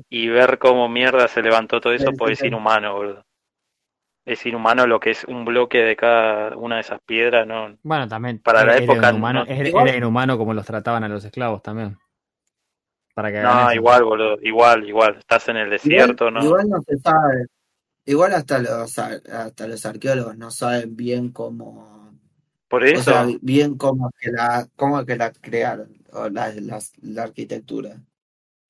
Y 0.10 0.27
ver 0.27 0.60
cómo 0.60 0.89
mierda 0.89 1.29
se 1.29 1.41
levantó 1.41 1.79
todo 1.79 1.93
eso, 1.93 2.12
pues 2.12 2.39
es 2.39 2.45
inhumano, 2.45 2.93
boludo. 2.93 3.25
Es 4.25 4.46
inhumano 4.46 4.88
lo 4.88 5.00
que 5.00 5.12
es 5.12 5.24
un 5.25 5.46
bloque 5.46 5.79
de 5.79 5.96
cada 5.96 6.58
una 6.58 6.75
de 6.75 6.82
esas 6.82 7.00
piedras, 7.01 7.46
¿no? 7.46 7.77
Bueno, 7.84 8.08
también. 8.08 8.39
Para 8.39 8.65
la 8.65 8.77
época. 8.77 9.12
Inhumano, 9.12 9.46
era 9.46 9.96
inhumano 9.96 10.38
como 10.38 10.53
los 10.53 10.65
trataban 10.65 11.03
a 11.03 11.08
los 11.08 11.24
esclavos 11.24 11.62
también. 11.62 11.98
Para 13.13 13.32
que 13.32 13.39
no, 13.41 13.72
igual, 13.74 14.03
boludo, 14.03 14.38
igual, 14.41 14.86
igual. 14.89 15.15
Estás 15.17 15.48
en 15.48 15.55
el 15.55 15.70
desierto, 15.70 16.29
¿no? 16.29 16.44
Igual 16.44 16.67
no 16.67 16.82
se 16.82 16.98
sabe. 16.98 17.46
Igual 18.03 18.34
hasta 18.34 18.60
los, 18.60 19.00
hasta 19.00 19.67
los 19.67 19.86
arqueólogos 19.86 20.38
no 20.38 20.51
saben 20.51 20.96
bien 20.98 21.32
cómo. 21.32 22.13
Por 22.67 22.84
eso. 22.84 23.13
bien 23.41 23.77
cómo 23.77 24.12
que 24.20 24.32
la, 24.32 24.67
cómo 24.75 25.05
que 25.05 25.15
la 25.15 25.32
crearon, 25.32 25.96
o 26.12 26.29
la, 26.29 26.51
la, 27.01 27.24
arquitectura. 27.24 28.01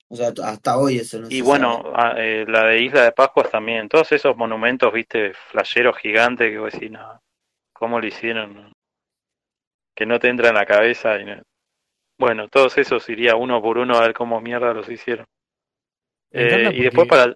O 0.09 0.15
sea, 0.15 0.31
hasta 0.43 0.77
hoy 0.77 0.97
eso 0.97 1.19
no 1.19 1.27
Y 1.29 1.41
bueno, 1.41 1.93
eh, 2.17 2.45
la 2.47 2.65
de 2.65 2.81
Isla 2.81 3.03
de 3.03 3.11
Pascua 3.11 3.43
también. 3.43 3.89
Todos 3.89 4.11
esos 4.11 4.37
monumentos, 4.37 4.93
viste, 4.93 5.33
flasheros 5.33 5.97
gigantes 5.97 6.51
que 6.51 6.59
vos 6.59 6.71
decís, 6.71 6.91
no, 6.91 7.19
¿cómo 7.73 7.99
lo 7.99 8.05
hicieron? 8.05 8.71
Que 9.95 10.05
no 10.05 10.19
te 10.19 10.29
entra 10.29 10.49
en 10.49 10.55
la 10.55 10.65
cabeza. 10.65 11.19
Y 11.19 11.25
Bueno, 12.19 12.47
todos 12.49 12.77
esos 12.77 13.07
iría 13.09 13.35
uno 13.35 13.61
por 13.61 13.77
uno 13.77 13.95
a 13.95 14.01
ver 14.01 14.13
cómo 14.13 14.39
mierda 14.41 14.73
los 14.73 14.89
hicieron. 14.89 15.25
Eh, 16.31 16.71
y 16.73 16.83
después 16.83 17.07
para 17.07 17.33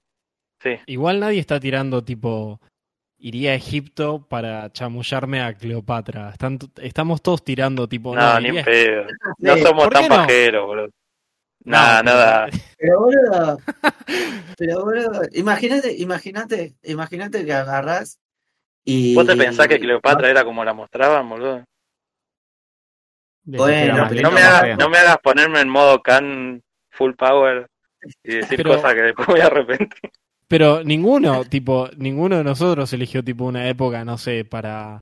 Igual 0.85 1.21
nadie 1.21 1.39
está 1.39 1.59
tirando 1.59 2.03
tipo 2.03 2.59
iría 3.19 3.51
a 3.51 3.55
Egipto 3.55 4.25
para 4.27 4.71
chamullarme 4.71 5.41
a 5.41 5.53
Cleopatra. 5.53 6.29
Están, 6.29 6.57
estamos 6.81 7.21
todos 7.21 7.43
tirando 7.43 7.87
tipo. 7.87 8.15
No, 8.15 8.39
ni 8.39 8.63
pedo. 8.63 9.05
No 9.37 9.57
somos 9.57 9.89
tan 9.89 10.07
pajeros, 10.07 10.65
boludo. 10.65 10.89
Nada, 11.63 12.03
nada. 12.03 12.49
Pero 12.77 12.99
boludo, 12.99 13.59
pero 14.57 14.85
boludo, 14.85 15.21
imagínate, 15.33 15.95
imagínate, 15.97 16.75
imagínate 16.83 17.45
que 17.45 17.53
agarras 17.53 18.19
y. 18.85 19.13
¿Vos 19.15 19.27
te 19.27 19.35
pensás 19.35 19.67
que 19.67 19.79
Cleopatra 19.79 20.29
era 20.29 20.43
como 20.43 20.63
la 20.63 20.73
mostraban, 20.73 21.27
boludo? 21.29 21.65
Bueno, 23.43 24.09
no, 24.09 24.31
me 24.31 24.41
hagas, 24.41 24.77
no 24.77 24.89
me 24.89 24.97
hagas 24.97 25.17
ponerme 25.19 25.59
en 25.59 25.69
modo 25.69 26.01
can 26.01 26.61
full 26.91 27.13
power 27.13 27.67
y 28.23 28.35
decir 28.35 28.63
cosas 28.63 28.93
que 28.93 29.01
después 29.01 29.27
voy 29.27 29.39
a 29.39 29.47
arrepentir. 29.47 30.11
Pero 30.47 30.83
ninguno, 30.83 31.45
tipo, 31.45 31.89
ninguno 31.97 32.37
de 32.37 32.43
nosotros 32.43 32.91
eligió 32.93 33.23
tipo 33.23 33.45
una 33.45 33.67
época, 33.67 34.05
no 34.05 34.17
sé, 34.17 34.45
para 34.45 35.01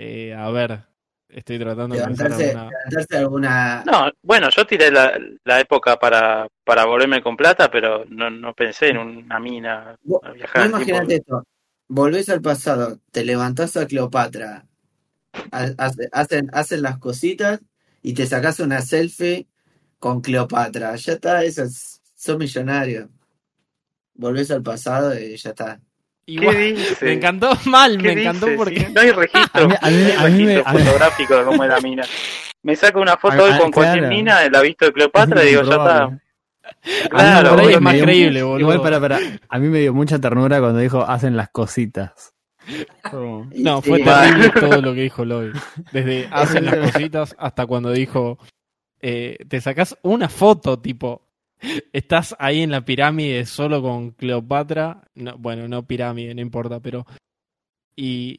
eh, 0.00 0.32
a 0.32 0.48
ver, 0.50 0.84
estoy 1.28 1.58
tratando 1.58 1.96
de 1.96 2.04
pensar 2.04 2.68
alguna... 3.12 3.82
No, 3.84 4.10
bueno, 4.22 4.48
yo 4.50 4.66
tiré 4.66 4.90
la, 4.90 5.18
la, 5.44 5.60
época 5.60 5.98
para, 5.98 6.48
para 6.64 6.84
volverme 6.84 7.22
con 7.22 7.36
plata, 7.36 7.70
pero 7.70 8.04
no, 8.08 8.30
no 8.30 8.54
pensé 8.54 8.88
en 8.88 8.98
una 8.98 9.38
mina. 9.38 9.96
viajar 10.34 10.66
imagínate 10.66 11.16
esto, 11.16 11.44
volvés 11.88 12.28
al 12.28 12.40
pasado, 12.40 12.98
te 13.10 13.24
levantás 13.24 13.76
a 13.76 13.86
Cleopatra, 13.86 14.66
hacen, 15.50 16.50
hacen 16.52 16.82
las 16.82 16.98
cositas 16.98 17.60
y 18.02 18.14
te 18.14 18.26
sacas 18.26 18.60
una 18.60 18.80
selfie 18.80 19.46
con 19.98 20.20
Cleopatra. 20.20 20.96
Ya 20.96 21.12
está, 21.12 21.44
eso 21.44 21.62
es, 21.64 22.00
son 22.14 22.38
millonarios 22.38 23.08
volvés 24.18 24.50
al 24.50 24.62
pasado 24.62 25.18
y 25.18 25.36
ya 25.36 25.50
está. 25.50 25.80
Igual, 26.28 26.76
me 27.00 27.12
encantó 27.14 27.50
mal, 27.64 27.98
me 27.98 28.12
encantó 28.12 28.48
porque 28.54 28.90
no 28.90 29.00
hay 29.00 29.12
registro, 29.12 29.64
a 29.64 29.66
mí, 29.66 29.74
a 29.80 30.24
mí, 30.28 30.44
registro 30.44 30.72
fotográfico 30.72 31.36
de 31.38 31.44
cómo 31.44 31.64
es 31.64 31.70
la 31.70 31.80
mina. 31.82 32.04
Me 32.62 32.76
saco 32.76 33.00
una 33.00 33.16
foto 33.16 33.44
hoy 33.44 33.58
con 33.58 33.72
cualquier 33.72 34.08
mina, 34.08 34.46
la 34.50 34.60
visto 34.60 34.84
de 34.84 34.92
Cleopatra 34.92 35.42
y 35.42 35.48
digo, 35.48 35.62
ya 35.62 35.76
está. 35.76 36.18
Claro, 37.08 37.50
ahora 37.50 37.62
es 37.62 37.80
más 37.80 37.96
creíble, 37.96 38.42
boludo. 38.42 38.60
Igual 38.60 38.82
para, 38.82 39.00
para, 39.00 39.18
a 39.48 39.58
mí 39.58 39.68
me 39.68 39.78
dio 39.80 39.94
mucha 39.94 40.18
ternura 40.18 40.60
cuando 40.60 40.80
dijo 40.80 41.02
hacen 41.02 41.36
las 41.36 41.48
cositas. 41.48 42.34
No, 43.54 43.80
fue 43.80 44.02
terrible 44.02 44.50
todo 44.50 44.82
lo 44.82 44.92
que 44.92 45.00
dijo 45.00 45.24
Lloyd. 45.24 45.54
Desde 45.90 46.28
hacen 46.30 46.66
las 46.66 46.76
cositas 46.76 47.34
hasta 47.38 47.64
cuando 47.64 47.90
dijo 47.90 48.38
eh, 49.00 49.38
te 49.48 49.62
sacas 49.62 49.96
una 50.02 50.28
foto 50.28 50.78
tipo 50.78 51.27
Estás 51.92 52.36
ahí 52.38 52.62
en 52.62 52.70
la 52.70 52.84
pirámide 52.84 53.46
solo 53.46 53.82
con 53.82 54.12
Cleopatra. 54.12 55.02
No, 55.14 55.36
bueno, 55.38 55.68
no 55.68 55.86
pirámide, 55.86 56.34
no 56.34 56.40
importa, 56.40 56.80
pero. 56.80 57.06
Y. 57.96 58.38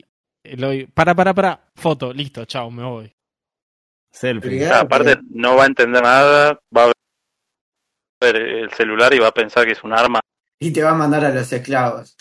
Para, 0.93 1.15
para, 1.15 1.33
para. 1.33 1.71
Foto, 1.75 2.13
listo, 2.13 2.45
chao, 2.45 2.71
me 2.71 2.83
voy. 2.83 3.13
Selfie. 4.11 4.65
aparte, 4.67 5.17
no 5.29 5.55
va 5.55 5.63
a 5.63 5.67
entender 5.67 6.01
nada. 6.01 6.59
Va 6.75 6.85
a 6.85 6.91
ver 8.21 8.35
el 8.35 8.71
celular 8.71 9.13
y 9.13 9.19
va 9.19 9.27
a 9.27 9.33
pensar 9.33 9.65
que 9.65 9.73
es 9.73 9.83
un 9.83 9.93
arma. 9.93 10.19
Y 10.59 10.71
te 10.71 10.83
va 10.83 10.91
a 10.91 10.95
mandar 10.95 11.25
a 11.25 11.29
los 11.29 11.51
esclavos. 11.51 12.17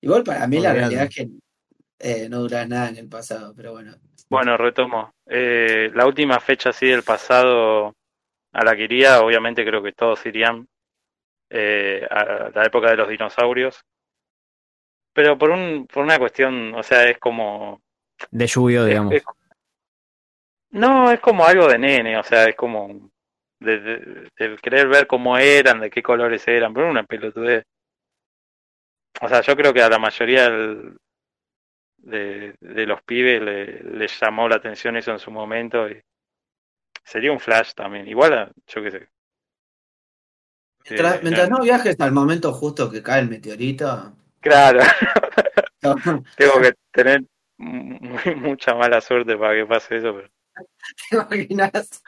Igual 0.00 0.22
para 0.22 0.46
mí 0.46 0.60
la 0.60 0.72
realidad 0.72 1.04
es 1.04 1.14
que 1.14 1.28
eh, 1.98 2.28
no 2.28 2.40
dura 2.40 2.66
nada 2.66 2.90
en 2.90 2.98
el 2.98 3.08
pasado, 3.08 3.54
pero 3.56 3.72
bueno. 3.72 3.96
Bueno, 4.28 4.56
retomo. 4.56 5.12
Eh, 5.26 5.90
la 5.94 6.06
última 6.06 6.38
fecha 6.40 6.70
así 6.70 6.86
del 6.86 7.02
pasado 7.02 7.94
a 8.56 8.64
la 8.64 8.74
que 8.74 8.84
iría, 8.84 9.20
obviamente 9.20 9.66
creo 9.66 9.82
que 9.82 9.92
todos 9.92 10.24
irían 10.24 10.66
eh, 11.50 12.06
a 12.10 12.50
la 12.54 12.64
época 12.64 12.90
de 12.90 12.96
los 12.96 13.08
dinosaurios. 13.08 13.84
Pero 15.12 15.36
por, 15.36 15.50
un, 15.50 15.86
por 15.86 16.02
una 16.02 16.18
cuestión, 16.18 16.74
o 16.74 16.82
sea, 16.82 17.06
es 17.06 17.18
como... 17.18 17.82
De 18.30 18.46
lluvia, 18.46 18.84
digamos. 18.84 19.14
no, 20.70 21.10
es 21.10 21.20
como 21.20 21.44
algo 21.44 21.68
de 21.68 21.78
nene, 21.78 22.16
o 22.16 22.22
sea, 22.22 22.44
es 22.44 22.56
como 22.56 23.10
de, 23.60 24.30
querer 24.62 24.88
ver 24.88 25.06
cómo 25.06 25.36
eran, 25.36 25.80
de 25.80 25.90
qué 25.90 26.02
colores 26.02 26.48
eran, 26.48 26.72
pero 26.72 26.90
una 26.90 27.04
pelotudez. 27.04 27.64
O 29.20 29.28
sea, 29.28 29.42
yo 29.42 29.54
creo 29.54 29.74
que 29.74 29.82
a 29.82 29.90
la 29.90 29.98
mayoría 29.98 30.48
de, 31.98 32.54
de, 32.58 32.86
los 32.86 33.02
pibes 33.02 33.42
le, 33.42 33.82
les 33.98 34.18
llamó 34.18 34.48
la 34.48 34.56
atención 34.56 34.96
eso 34.96 35.12
en 35.12 35.18
su 35.18 35.30
momento 35.30 35.90
y, 35.90 36.02
Sería 37.06 37.30
un 37.30 37.38
flash 37.38 37.72
también. 37.72 38.08
Igual, 38.08 38.52
yo 38.66 38.82
qué 38.82 38.90
sé. 38.90 39.08
Mientras, 41.22 41.48
no 41.48 41.60
viajes 41.60 41.98
al 42.00 42.12
momento 42.12 42.52
justo 42.52 42.90
que 42.90 43.02
cae 43.02 43.20
el 43.20 43.28
meteorito. 43.28 44.12
Claro. 44.40 44.80
Tengo 46.36 46.60
que 46.60 46.74
tener 46.90 47.22
mucha 47.58 48.74
mala 48.74 49.00
suerte 49.00 49.36
para 49.36 49.54
que 49.54 49.66
pase 49.66 49.98
eso. 49.98 50.14
Pero... 50.14 50.28
¿Te 51.08 51.16
imaginas? 51.16 52.02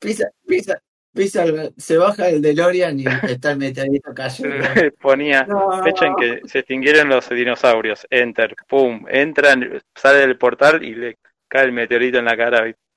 Pisa, 0.00 0.28
pisa, 0.46 0.82
pisa, 1.14 1.44
se 1.76 1.96
baja 1.98 2.28
el 2.28 2.42
DeLorean 2.42 2.98
y 2.98 3.04
está 3.28 3.52
el 3.52 3.58
meteorito 3.58 4.12
cayendo. 4.12 4.56
Ponía 5.00 5.46
fecha 5.84 6.06
en 6.06 6.16
que 6.16 6.40
se 6.46 6.58
extinguieron 6.58 7.08
los 7.08 7.28
dinosaurios. 7.28 8.06
Enter, 8.10 8.56
pum, 8.68 9.06
entran, 9.08 9.80
sale 9.94 10.18
del 10.18 10.36
portal 10.36 10.82
y 10.84 10.96
le 10.96 11.18
cae 11.48 11.66
el 11.66 11.72
meteorito 11.72 12.18
en 12.18 12.24
la 12.24 12.36
cara, 12.36 12.62
¿viste? 12.62 12.89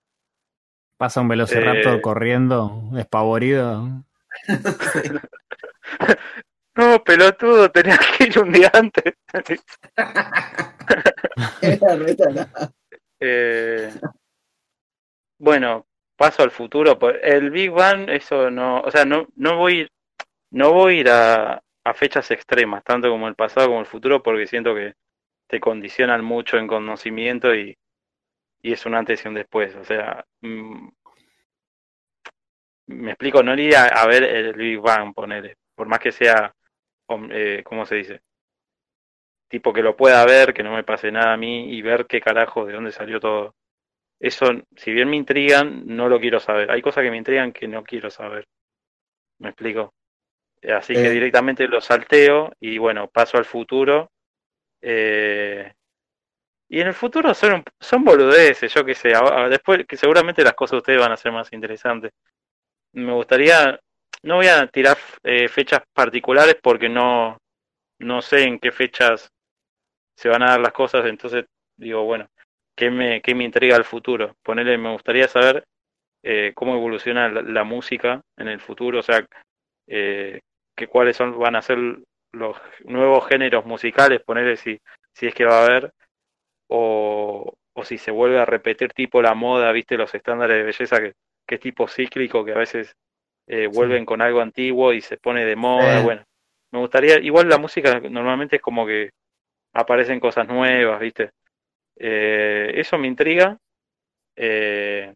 Pasa 1.04 1.20
un 1.20 1.28
velociraptor 1.28 1.98
eh, 1.98 2.02
corriendo, 2.02 2.82
despavorido. 2.94 4.06
no, 6.78 7.04
pelotudo, 7.04 7.70
tenías 7.72 8.00
que 8.00 8.24
ir 8.24 8.40
un 8.40 8.54
día 8.54 8.72
antes. 8.74 9.14
eh, 13.20 13.92
bueno, 15.38 15.86
paso 16.16 16.42
al 16.42 16.52
futuro. 16.52 16.98
El 17.22 17.52
Big 17.52 17.72
Bang, 17.72 18.10
eso 18.10 18.50
no, 18.50 18.80
o 18.80 18.90
sea, 18.90 19.04
no, 19.04 19.28
no 19.36 19.58
voy, 19.58 19.86
no 20.52 20.72
voy 20.72 20.94
a 20.94 21.00
ir 21.02 21.10
a, 21.10 21.62
a 21.84 21.94
fechas 21.94 22.32
extremas, 22.32 22.82
tanto 22.86 23.10
como 23.10 23.28
el 23.28 23.36
pasado 23.36 23.68
como 23.68 23.82
el 23.82 23.88
futuro, 23.88 24.24
porque 24.24 24.48
siento 24.48 24.74
que 24.74 24.94
te 25.50 25.60
condicionan 25.60 26.24
mucho 26.24 26.58
en 26.58 26.68
conocimiento 26.68 27.54
y, 27.54 27.76
y 28.64 28.74
es 28.74 28.86
un 28.86 28.96
antes 28.96 29.24
y 29.24 29.28
un 29.28 29.36
después. 29.36 29.76
O 29.76 29.84
sea, 29.84 30.26
mm, 30.42 30.88
me 32.88 33.12
explico, 33.12 33.44
no 33.44 33.54
iría 33.54 33.86
a 33.88 34.08
ver 34.08 34.24
el 34.24 34.54
Big 34.54 34.80
Bang, 34.80 35.14
poner, 35.14 35.58
por 35.76 35.88
más 35.88 36.00
que 36.00 36.12
sea, 36.12 36.56
eh, 37.32 37.62
¿cómo 37.64 37.86
se 37.86 37.96
dice? 37.96 38.22
Tipo 39.50 39.74
que 39.74 39.84
lo 39.84 39.96
pueda 39.96 40.26
ver, 40.26 40.54
que 40.54 40.64
no 40.64 40.74
me 40.74 40.84
pase 40.84 41.12
nada 41.12 41.34
a 41.34 41.38
mí 41.38 41.74
y 41.74 41.82
ver 41.82 42.08
qué 42.08 42.22
carajo, 42.22 42.66
de 42.66 42.74
dónde 42.74 42.92
salió 42.92 43.20
todo. 43.20 43.56
Eso, 44.20 44.46
si 44.78 44.94
bien 44.94 45.10
me 45.10 45.18
intrigan, 45.18 45.84
no 45.86 46.08
lo 46.08 46.20
quiero 46.20 46.40
saber. 46.40 46.72
Hay 46.72 46.82
cosas 46.82 47.04
que 47.04 47.12
me 47.12 47.18
intrigan 47.18 47.52
que 47.52 47.68
no 47.68 47.84
quiero 47.84 48.10
saber. 48.10 48.48
¿Me 49.40 49.50
explico? 49.50 49.94
Así 50.64 50.94
que 50.94 51.08
eh. 51.08 51.12
directamente 51.12 51.68
lo 51.68 51.82
salteo 51.82 52.54
y 52.60 52.78
bueno, 52.78 53.10
paso 53.10 53.38
al 53.38 53.46
futuro. 53.46 54.12
Eh, 54.82 55.74
y 56.74 56.82
en 56.82 56.88
el 56.88 56.96
futuro 56.96 57.36
son, 57.36 57.64
son 57.80 58.04
boludeces, 58.04 58.74
yo 58.74 58.84
qué 58.84 58.96
sé. 58.96 59.14
Después, 59.48 59.86
que 59.88 59.96
seguramente 59.96 60.44
las 60.44 60.56
cosas 60.56 60.72
de 60.72 60.78
ustedes 60.78 61.00
van 61.00 61.12
a 61.12 61.18
ser 61.18 61.32
más 61.32 61.54
interesantes. 61.54 62.12
Me 62.94 63.14
gustaría, 63.14 63.80
no 64.24 64.38
voy 64.38 64.48
a 64.48 64.66
tirar 64.66 64.98
eh, 65.22 65.48
fechas 65.50 65.84
particulares 65.94 66.58
porque 66.60 66.90
no, 66.90 67.38
no 68.00 68.24
sé 68.24 68.46
en 68.46 68.58
qué 68.58 68.72
fechas 68.72 69.30
se 70.18 70.30
van 70.30 70.42
a 70.42 70.48
dar 70.48 70.62
las 70.62 70.74
cosas, 70.74 71.06
entonces 71.06 71.46
digo, 71.78 72.06
bueno, 72.06 72.28
¿qué 72.76 72.90
me, 72.90 73.22
qué 73.22 73.36
me 73.36 73.44
intriga 73.44 73.76
el 73.76 73.84
futuro? 73.84 74.36
Ponerle, 74.42 74.76
me 74.80 74.94
gustaría 74.94 75.28
saber 75.28 75.66
eh, 76.24 76.54
cómo 76.56 76.74
evoluciona 76.74 77.30
la, 77.30 77.64
música 77.64 78.20
en 78.36 78.48
el 78.48 78.60
futuro, 78.60 79.02
o 79.02 79.04
sea, 79.04 79.24
eh, 79.86 80.40
que 80.76 80.88
cuáles 80.88 81.18
son, 81.18 81.38
van 81.38 81.56
a 81.56 81.62
ser 81.62 81.78
los 82.32 82.58
nuevos 82.86 83.28
géneros 83.28 83.64
musicales, 83.64 84.24
ponerle 84.24 84.58
si, 84.58 84.80
si 85.14 85.28
es 85.28 85.36
que 85.36 85.46
va 85.46 85.60
a 85.60 85.66
haber, 85.66 85.94
o, 86.68 87.54
o 87.74 87.84
si 87.86 87.98
se 87.98 88.12
vuelve 88.12 88.40
a 88.40 88.46
repetir 88.46 88.94
tipo 88.94 89.22
la 89.22 89.34
moda, 89.36 89.72
viste, 89.72 89.98
los 89.98 90.14
estándares 90.16 90.58
de 90.58 90.64
belleza 90.64 91.00
que, 91.00 91.14
que 91.48 91.56
es 91.56 91.62
tipo 91.62 91.88
cíclico, 91.88 92.46
que 92.46 92.54
a 92.54 92.58
veces 92.58 92.94
eh, 93.48 93.68
vuelven 93.68 94.06
con 94.06 94.22
algo 94.22 94.42
antiguo 94.42 94.94
y 94.94 95.02
se 95.02 95.18
pone 95.18 95.46
de 95.46 95.56
moda, 95.56 96.00
bueno, 96.00 96.24
me 96.72 96.80
gustaría, 96.80 97.20
igual 97.20 97.50
la 97.50 97.58
música 97.58 98.00
normalmente 98.00 98.58
es 98.58 98.62
como 98.62 98.86
que 98.86 99.12
aparecen 99.74 100.20
cosas 100.20 100.48
nuevas, 100.48 101.00
viste, 101.00 101.32
eh, 101.98 102.72
eso 102.76 102.98
me 102.98 103.08
intriga. 103.08 103.58
Eh, 104.36 105.14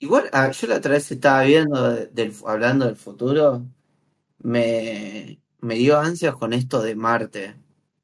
igual, 0.00 0.28
ah, 0.32 0.50
yo 0.50 0.66
la 0.68 0.76
otra 0.76 0.92
vez 0.92 1.10
estaba 1.10 1.42
viendo, 1.44 1.94
del, 2.06 2.32
hablando 2.46 2.86
del 2.86 2.96
futuro, 2.96 3.62
me, 4.40 5.40
me 5.60 5.74
dio 5.76 5.98
ansias 5.98 6.36
con 6.36 6.52
esto 6.52 6.82
de 6.82 6.94
Marte. 6.96 7.56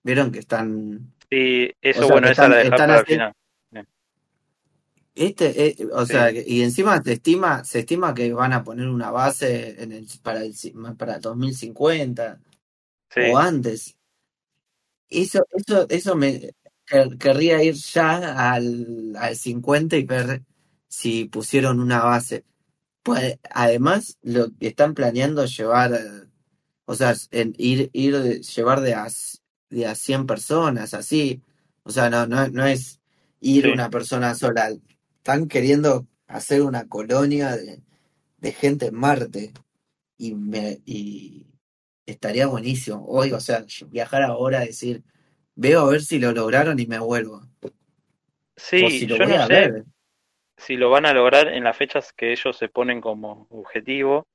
Vieron 0.03 0.33
que 0.33 0.41
están. 0.41 1.15
Sí, 1.37 1.71
eso 1.83 2.09
bueno, 2.09 2.29
esa 2.29 2.49
la 2.49 2.57
dejar 2.57 2.79
para 2.79 2.99
el 3.01 3.07
final. 3.07 3.33
Este, 5.15 5.69
eh, 5.69 5.89
o 5.93 6.05
sea, 6.05 6.31
y 6.31 6.63
encima 6.63 7.03
se 7.03 7.15
estima, 7.15 7.65
se 7.65 7.81
estima 7.81 8.15
que 8.15 8.33
van 8.33 8.53
a 8.53 8.63
poner 8.63 8.89
una 8.89 9.11
base 9.11 9.83
en 9.83 9.93
el, 9.93 10.07
para 10.23 10.45
el 10.45 10.55
para 10.97 11.19
2050 11.19 12.39
o 13.33 13.39
antes. 13.39 13.97
Eso, 15.09 15.47
eso, 15.53 15.87
eso 15.89 16.17
me 16.17 16.55
querría 17.19 17.63
ir 17.63 17.75
ya 17.75 18.53
al, 18.53 19.15
al 19.19 19.37
50 19.37 19.97
y 19.97 20.05
ver 20.05 20.43
si 20.87 21.27
pusieron 21.27 21.81
una 21.81 22.03
base. 22.03 22.45
Pues 23.03 23.39
además 23.51 24.19
lo 24.23 24.49
que 24.59 24.69
están 24.69 24.95
planeando 24.95 25.47
llevar 25.47 25.99
o 26.87 26.95
sea, 26.95 27.15
en 27.33 27.55
ir, 27.59 27.91
ir, 27.93 28.41
llevar 28.41 28.81
de 28.81 28.95
a, 28.95 29.09
de 29.71 29.87
a 29.87 29.95
100 29.95 30.27
personas, 30.27 30.95
así. 30.95 31.41
O 31.83 31.91
sea, 31.91 32.11
no, 32.11 32.27
no, 32.27 32.49
no 32.49 32.67
es 32.67 33.01
ir 33.41 33.69
una 33.69 33.91
persona 33.91 34.35
sola. 34.35 34.71
Están 35.17 35.49
queriendo 35.49 36.07
hacer 36.27 36.63
una 36.63 36.89
colonia 36.89 37.57
de, 37.57 37.81
de 38.39 38.53
gente 38.53 38.87
en 38.87 38.95
Marte. 38.95 39.53
Y, 40.19 40.35
me, 40.35 40.79
y 40.85 41.47
estaría 42.07 42.47
buenísimo. 42.47 43.05
Hoy, 43.07 43.33
o 43.33 43.41
sea, 43.41 43.65
viajar 43.89 44.23
ahora, 44.23 44.61
decir, 44.61 45.03
veo 45.55 45.83
a 45.83 45.91
ver 45.91 46.03
si 46.03 46.19
lo 46.19 46.33
lograron 46.33 46.79
y 46.81 46.87
me 46.87 46.99
vuelvo. 46.99 47.43
Sí, 48.57 49.07
yo 49.07 49.19
no 49.19 49.47
sé 49.47 49.85
si 50.59 50.77
lo 50.77 50.89
van 50.89 51.05
a 51.05 51.13
lograr 51.13 51.49
en 51.49 51.65
las 51.65 51.77
fechas 51.77 52.15
que 52.15 52.33
ellos 52.33 52.57
se 52.57 52.71
ponen 52.71 53.03
como 53.03 53.47
objetivo 53.51 54.27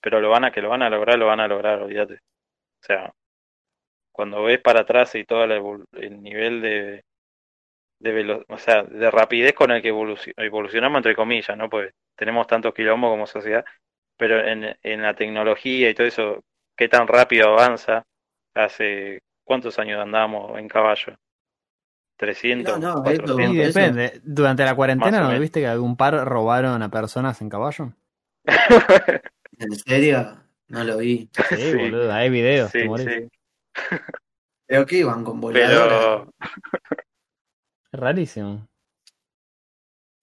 pero 0.00 0.20
lo 0.20 0.30
van 0.30 0.44
a 0.44 0.52
que 0.52 0.62
lo 0.62 0.68
van 0.68 0.82
a 0.82 0.90
lograr, 0.90 1.18
lo 1.18 1.26
van 1.26 1.40
a 1.40 1.48
lograr, 1.48 1.82
olvídate. 1.82 2.14
O 2.14 2.86
sea, 2.86 3.12
cuando 4.18 4.42
ves 4.42 4.58
para 4.58 4.80
atrás 4.80 5.14
y 5.14 5.22
todo 5.22 5.44
el 5.44 6.22
nivel 6.24 6.60
de, 6.60 7.04
de 8.00 8.44
o 8.48 8.58
sea, 8.58 8.82
de 8.82 9.12
rapidez 9.12 9.52
con 9.52 9.70
el 9.70 9.80
que 9.80 9.90
evolucionamos 9.90 10.96
entre 10.96 11.14
comillas, 11.14 11.56
¿no? 11.56 11.70
Pues 11.70 11.94
tenemos 12.16 12.48
tantos 12.48 12.74
kilómetros 12.74 13.12
como 13.12 13.26
sociedad, 13.28 13.64
pero 14.16 14.44
en, 14.44 14.76
en 14.82 15.02
la 15.02 15.14
tecnología 15.14 15.88
y 15.88 15.94
todo 15.94 16.08
eso, 16.08 16.42
qué 16.76 16.88
tan 16.88 17.06
rápido 17.06 17.50
avanza, 17.50 18.02
hace 18.54 19.20
cuántos 19.44 19.78
años 19.78 20.02
andamos 20.02 20.58
en 20.58 20.66
caballo. 20.66 21.14
300, 22.16 22.80
no, 22.80 22.94
no, 22.96 23.52
depende. 23.52 24.20
Durante 24.24 24.64
la 24.64 24.74
cuarentena, 24.74 25.20
¿no 25.20 25.38
viste 25.38 25.60
que 25.60 25.68
algún 25.68 25.96
par 25.96 26.26
robaron 26.26 26.82
a 26.82 26.90
personas 26.90 27.40
en 27.40 27.50
caballo? 27.50 27.92
¿En 29.60 29.76
serio? 29.76 30.40
No 30.66 30.82
lo 30.82 30.96
vi. 30.96 31.30
Sí, 31.50 31.72
boludo, 31.76 32.12
hay 32.12 32.30
videos. 32.30 32.72
Sí, 32.72 32.80
sí. 32.98 33.28
Creo 34.66 34.86
que 34.86 34.98
iban 34.98 35.24
con 35.24 35.40
voladora. 35.40 36.26
Es 37.90 38.00
rarísimo. 38.00 38.68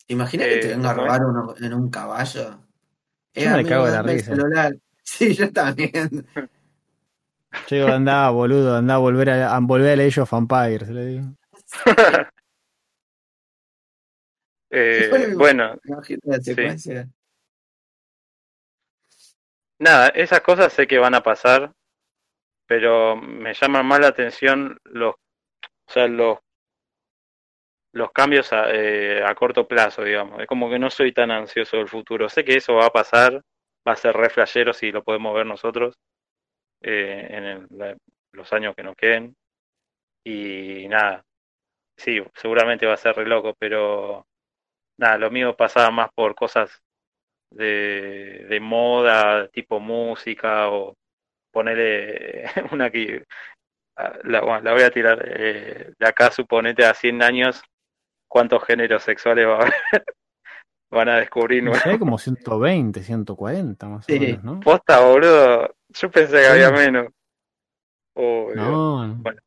Imagina 0.07 0.45
que 0.45 0.57
te 0.57 0.67
eh, 0.67 0.75
venga 0.75 0.91
a 0.91 0.93
robar 0.93 1.25
uno 1.25 1.55
en 1.57 1.73
un 1.73 1.89
caballo. 1.89 2.59
Yo 3.33 3.49
me 3.49 3.65
cago 3.65 3.85
de 3.85 3.91
la 3.91 4.01
risa. 4.01 4.35
Sí, 5.07 5.35
yo 5.35 5.53
también. 5.53 6.25
Yo 7.67 7.87
andaba, 7.87 8.31
boludo, 8.31 8.75
andaba 8.75 8.97
a 8.97 9.01
volver 9.01 9.29
a, 9.29 9.55
a 9.55 9.59
volver 9.59 10.01
a 10.01 10.03
Age 10.03 10.19
of 10.19 10.33
Empires, 10.33 10.89
le 10.89 11.05
digo. 11.05 11.25
eh, 14.71 15.33
bueno, 15.35 15.79
la 16.23 16.41
secuencia. 16.41 17.07
Nada, 19.77 20.09
esas 20.09 20.41
cosas 20.41 20.73
sé 20.73 20.87
que 20.87 20.97
van 20.97 21.13
a 21.13 21.21
pasar, 21.21 21.71
pero 22.67 23.15
me 23.15 23.53
llaman 23.53 23.85
más 23.85 23.99
la 23.99 24.07
atención 24.07 24.77
los, 24.85 25.15
o 25.15 25.91
sea, 25.91 26.07
los, 26.07 26.39
los 27.93 28.11
cambios 28.11 28.51
a, 28.53 28.71
eh, 28.73 29.23
a 29.23 29.33
corto 29.35 29.67
plazo, 29.67 30.03
digamos. 30.03 30.41
Es 30.41 30.47
como 30.47 30.69
que 30.69 30.79
no 30.79 30.89
soy 30.89 31.13
tan 31.13 31.31
ansioso 31.31 31.77
del 31.77 31.87
futuro. 31.87 32.29
Sé 32.29 32.43
que 32.43 32.55
eso 32.57 32.75
va 32.75 32.87
a 32.87 32.91
pasar, 32.91 33.41
va 33.87 33.93
a 33.93 33.95
ser 33.95 34.15
re 34.15 34.29
flashero 34.29 34.73
si 34.73 34.91
lo 34.91 35.03
podemos 35.03 35.33
ver 35.33 35.45
nosotros 35.45 35.95
eh, 36.81 37.27
en 37.29 37.97
los 38.31 38.53
años 38.53 38.75
que 38.75 38.83
nos 38.83 38.95
queden. 38.95 39.35
Y 40.23 40.87
nada, 40.89 41.23
sí, 41.97 42.21
seguramente 42.35 42.85
va 42.85 42.93
a 42.95 42.97
ser 42.97 43.15
re 43.15 43.25
loco, 43.25 43.55
pero 43.59 44.25
nada, 44.97 45.17
lo 45.17 45.31
mío 45.31 45.55
pasaba 45.55 45.91
más 45.91 46.09
por 46.15 46.35
cosas 46.35 46.81
de, 47.51 48.45
de 48.49 48.59
moda, 48.59 49.47
tipo 49.49 49.79
música, 49.79 50.69
o 50.69 50.95
ponerle 51.55 52.43
una 52.73 52.91
que 52.91 53.23
la, 54.25 54.59
la 54.61 54.73
voy 54.73 54.81
a 54.81 54.91
tirar 54.91 55.23
eh, 55.25 55.93
de 55.97 56.07
acá, 56.07 56.29
suponete 56.29 56.85
a 56.85 56.93
100 56.93 57.23
años, 57.23 57.63
¿cuántos 58.27 58.61
géneros 58.65 59.03
sexuales 59.03 59.47
va 59.47 59.53
a 59.53 59.61
haber? 59.61 59.73
van 60.91 61.09
a 61.09 61.17
descubrir 61.17 61.63
no 61.63 61.73
sé, 61.75 61.97
como 61.97 62.17
120, 62.17 63.01
140 63.01 63.87
más 63.87 64.05
o 64.07 64.11
menos, 64.11 64.43
¿no? 64.43 64.59
Posta, 64.59 64.99
boludo. 64.99 65.75
Yo 65.89 66.11
pensé 66.11 66.41
que 66.41 66.47
había 66.47 66.71
menos. 66.71 67.07
no, 68.15 69.15
bueno. 69.21 69.41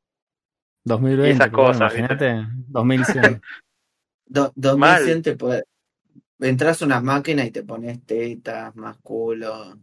2020, 0.84 1.30
esas 1.30 1.50
cosas, 1.50 1.92
imagínate, 1.94 2.46
2100. 2.68 3.42
2100 4.26 5.22
te 5.22 5.36
puede, 5.36 5.64
entras 6.40 6.80
a 6.80 6.86
una 6.86 7.00
máquina 7.02 7.44
y 7.44 7.50
te 7.50 7.62
pones 7.62 8.04
tetas, 8.06 8.74
más 8.76 8.96
culo. 9.02 9.78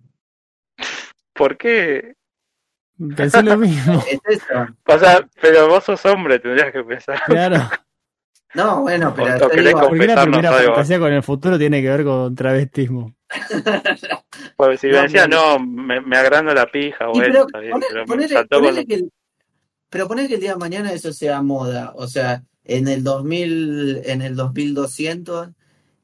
¿Por 1.35 1.57
qué? 1.57 2.15
Pensé 3.15 3.43
lo 3.43 3.57
mismo. 3.57 4.01
es 4.09 4.19
eso. 4.27 4.67
O 4.85 4.97
sea, 4.97 5.27
pero 5.41 5.67
vos 5.67 5.83
sos 5.83 6.05
hombre, 6.05 6.39
tendrías 6.39 6.71
que 6.71 6.83
pensar. 6.83 7.21
Claro. 7.25 7.69
No, 8.53 8.81
bueno, 8.81 9.13
pero. 9.13 9.37
¿Por 9.37 9.51
qué 9.51 9.61
la 9.61 9.89
primera 9.89 10.53
fantasía 10.53 10.97
con 10.97 11.11
el 11.11 11.23
futuro 11.23 11.59
tiene 11.59 11.81
que 11.81 11.89
ver 11.89 12.05
con 12.05 12.33
travestismo? 12.35 13.13
pues 14.55 14.79
si 14.79 14.87
me 14.87 15.01
decía, 15.01 15.27
no, 15.27 15.59
me, 15.59 15.99
me 15.99 16.15
agrando 16.15 16.53
la 16.53 16.71
pija, 16.71 17.07
bueno, 17.07 17.45
pero, 17.51 17.79
pero, 19.89 20.07
poner 20.07 20.27
que 20.27 20.35
el 20.35 20.39
día 20.39 20.51
de 20.51 20.57
mañana 20.57 20.93
eso 20.93 21.11
sea 21.11 21.41
moda, 21.41 21.91
o 21.95 22.07
sea, 22.07 22.43
en 22.63 22.87
el 22.87 23.03
2000, 23.03 24.03
en 24.05 24.21
el 24.21 24.35
2200, 24.35 25.49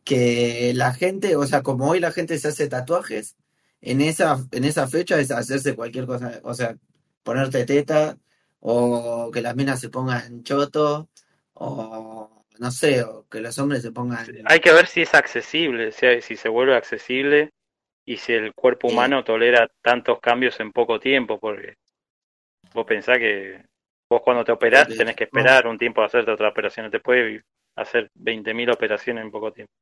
que 0.03 0.73
la 0.75 0.93
gente, 0.93 1.37
o 1.37 1.45
sea, 1.45 1.61
como 1.61 1.87
hoy 1.89 2.01
la 2.01 2.11
gente 2.11 2.37
se 2.37 2.49
hace 2.49 2.67
tatuajes, 2.67 3.37
en 3.81 4.01
esa, 4.01 4.37
en 4.51 4.63
esa 4.63 4.87
fecha 4.87 5.19
es 5.19 5.31
hacerse 5.31 5.75
cualquier 5.75 6.05
cosa, 6.05 6.39
o 6.43 6.53
sea, 6.53 6.75
ponerte 7.23 7.65
teta, 7.65 8.17
o 8.59 9.31
que 9.33 9.41
las 9.41 9.55
minas 9.55 9.79
se 9.79 9.89
pongan 9.89 10.43
choto, 10.43 11.09
o 11.53 12.45
no 12.59 12.71
sé, 12.71 13.03
o 13.03 13.27
que 13.27 13.41
los 13.41 13.57
hombres 13.57 13.81
se 13.81 13.91
pongan... 13.91 14.25
Hay 14.45 14.59
que 14.59 14.71
ver 14.71 14.85
si 14.85 15.01
es 15.01 15.13
accesible, 15.15 15.91
si, 15.91 16.21
si 16.21 16.35
se 16.35 16.49
vuelve 16.49 16.75
accesible 16.75 17.51
y 18.05 18.17
si 18.17 18.33
el 18.33 18.53
cuerpo 18.53 18.87
humano 18.87 19.23
tolera 19.23 19.67
tantos 19.81 20.19
cambios 20.19 20.59
en 20.59 20.71
poco 20.71 20.99
tiempo, 20.99 21.39
porque 21.39 21.75
vos 22.73 22.85
pensás 22.85 23.17
que 23.17 23.65
vos 24.09 24.21
cuando 24.23 24.43
te 24.43 24.51
operás 24.51 24.89
tenés 24.89 25.15
que 25.15 25.23
esperar 25.23 25.65
un 25.67 25.77
tiempo 25.77 26.01
a 26.01 26.05
hacerte 26.05 26.31
otra 26.31 26.49
operación, 26.49 26.85
no 26.85 26.91
te 26.91 26.99
puede 26.99 27.43
hacer 27.75 28.11
20.000 28.15 28.73
operaciones 28.73 29.23
en 29.23 29.31
poco 29.31 29.51
tiempo. 29.51 29.73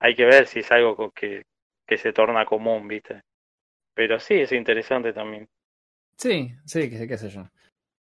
Hay 0.00 0.14
que 0.14 0.24
ver 0.24 0.46
si 0.46 0.60
es 0.60 0.72
algo 0.72 1.10
que, 1.12 1.44
que 1.88 1.96
se 1.96 2.12
torna 2.12 2.44
común, 2.44 2.86
¿viste? 2.86 3.22
Pero 3.94 4.20
sí, 4.20 4.34
es 4.34 4.52
interesante 4.52 5.12
también. 5.12 5.48
Sí, 6.16 6.54
sí, 6.66 6.90
qué, 6.90 7.08
qué 7.08 7.18
sé 7.18 7.30
yo. 7.30 7.48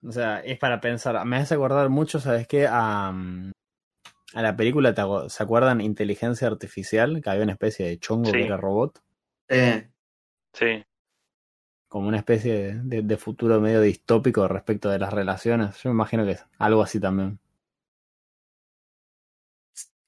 O 0.04 0.12
sea, 0.12 0.40
es 0.40 0.58
para 0.58 0.80
pensar. 0.80 1.24
Me 1.26 1.38
hace 1.38 1.56
acordar 1.56 1.90
mucho, 1.90 2.20
¿sabes 2.20 2.48
qué? 2.48 2.68
A, 2.68 3.10
a 3.10 4.42
la 4.42 4.56
película, 4.56 4.94
¿se 5.30 5.44
acuerdan? 5.44 5.82
Inteligencia 5.82 6.48
Artificial, 6.48 7.22
que 7.22 7.30
había 7.30 7.44
una 7.44 7.54
especie 7.54 7.88
de 7.88 8.00
chongo 8.00 8.32
que 8.32 8.46
era 8.46 8.58
robot. 8.58 9.02
Eh. 9.50 9.90
Sí. 10.54 10.84
Como 11.88 12.08
una 12.08 12.18
especie 12.18 12.76
de, 12.84 13.18
futuro 13.18 13.60
medio 13.60 13.82
distópico 13.82 14.48
respecto 14.48 14.90
de 14.90 15.00
las 15.00 15.14
relaciones. 15.14 15.82
Yo 15.82 15.90
me 15.90 15.96
imagino 15.96 16.26
que 16.26 16.32
es 16.32 16.46
algo 16.58 16.82
así 16.82 17.00
también. 17.00 17.40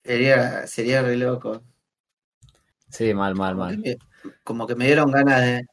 Sería, 0.03 0.67
sería 0.67 1.01
re 1.01 1.17
loco. 1.17 1.63
Sí, 2.89 3.13
mal, 3.13 3.35
mal, 3.35 3.55
mal. 3.55 3.81
como 4.43 4.65
que 4.67 4.75
me 4.75 4.85
dieron 4.85 5.11
ganas 5.11 5.41
de. 5.41 5.65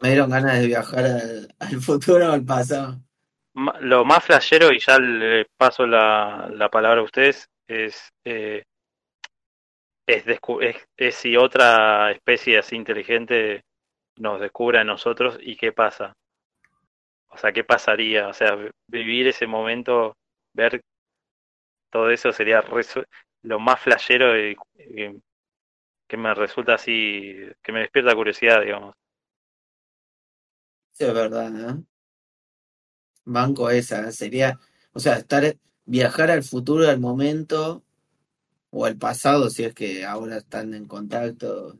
Me 0.00 0.08
dieron 0.08 0.30
ganas 0.30 0.58
de 0.58 0.66
viajar 0.66 1.04
al, 1.60 1.80
futuro 1.80 2.30
o 2.30 2.32
al 2.32 2.44
pasado. 2.44 3.00
Lo 3.80 4.04
más 4.04 4.24
flashero, 4.24 4.72
y 4.72 4.80
ya 4.80 4.98
le 4.98 5.46
paso 5.56 5.86
la, 5.86 6.50
la 6.52 6.70
palabra 6.70 7.00
a 7.00 7.04
ustedes, 7.04 7.48
es, 7.68 8.10
eh, 8.24 8.64
es, 10.06 10.24
es, 10.96 11.14
si 11.14 11.36
otra 11.36 12.10
especie 12.10 12.58
así 12.58 12.76
inteligente 12.76 13.62
nos 14.16 14.40
descubre 14.40 14.78
a 14.78 14.84
nosotros 14.84 15.38
y 15.40 15.56
qué 15.56 15.72
pasa. 15.72 16.14
O 17.28 17.38
sea, 17.38 17.52
qué 17.52 17.64
pasaría. 17.64 18.28
O 18.28 18.32
sea, 18.32 18.56
vivir 18.88 19.28
ese 19.28 19.46
momento, 19.46 20.14
ver 20.54 20.80
todo 21.90 22.10
eso 22.10 22.32
sería 22.32 22.64
lo 23.42 23.60
más 23.60 23.80
flashero 23.80 24.38
y, 24.38 24.56
que 26.12 26.18
me 26.18 26.34
resulta 26.34 26.74
así, 26.74 27.34
que 27.62 27.72
me 27.72 27.80
despierta 27.80 28.14
curiosidad, 28.14 28.60
digamos. 28.60 28.94
Sí, 30.92 31.04
es 31.04 31.14
verdad, 31.14 31.70
¿eh? 31.70 31.82
Banco 33.24 33.70
esa, 33.70 34.12
sería, 34.12 34.60
o 34.92 35.00
sea, 35.00 35.16
estar, 35.16 35.56
viajar 35.86 36.30
al 36.30 36.42
futuro, 36.42 36.86
al 36.86 37.00
momento, 37.00 37.82
o 38.70 38.84
al 38.84 38.98
pasado, 38.98 39.48
si 39.48 39.64
es 39.64 39.74
que 39.74 40.04
ahora 40.04 40.36
están 40.36 40.74
en 40.74 40.86
contacto. 40.86 41.78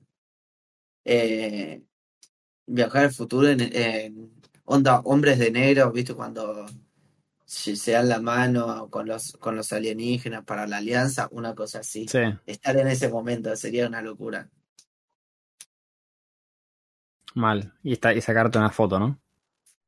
Eh, 1.04 1.82
viajar 2.66 3.04
al 3.04 3.12
futuro 3.12 3.48
en, 3.48 4.32
onda 4.64 5.00
hombres 5.00 5.38
de 5.38 5.50
negro, 5.50 5.92
¿viste? 5.92 6.14
Cuando 6.14 6.64
se 7.52 7.92
dan 7.92 8.08
la 8.08 8.18
mano 8.18 8.88
con 8.88 9.06
los, 9.06 9.36
con 9.36 9.54
los 9.54 9.72
alienígenas 9.74 10.42
para 10.44 10.66
la 10.66 10.78
alianza, 10.78 11.28
una 11.32 11.54
cosa 11.54 11.80
así. 11.80 12.06
Estar 12.46 12.76
en 12.78 12.88
ese 12.88 13.10
momento 13.10 13.54
sería 13.56 13.86
una 13.86 14.00
locura. 14.00 14.48
Mal. 17.34 17.74
Y, 17.82 17.92
está, 17.92 18.14
y 18.14 18.20
sacarte 18.22 18.58
una 18.58 18.70
foto, 18.70 18.98
¿no? 18.98 19.18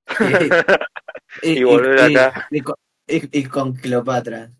y, 1.43 1.65
volver 1.65 2.19
acá. 2.19 2.49
Y, 3.07 3.45
con 3.45 3.73
Cleopatra. 3.73 4.51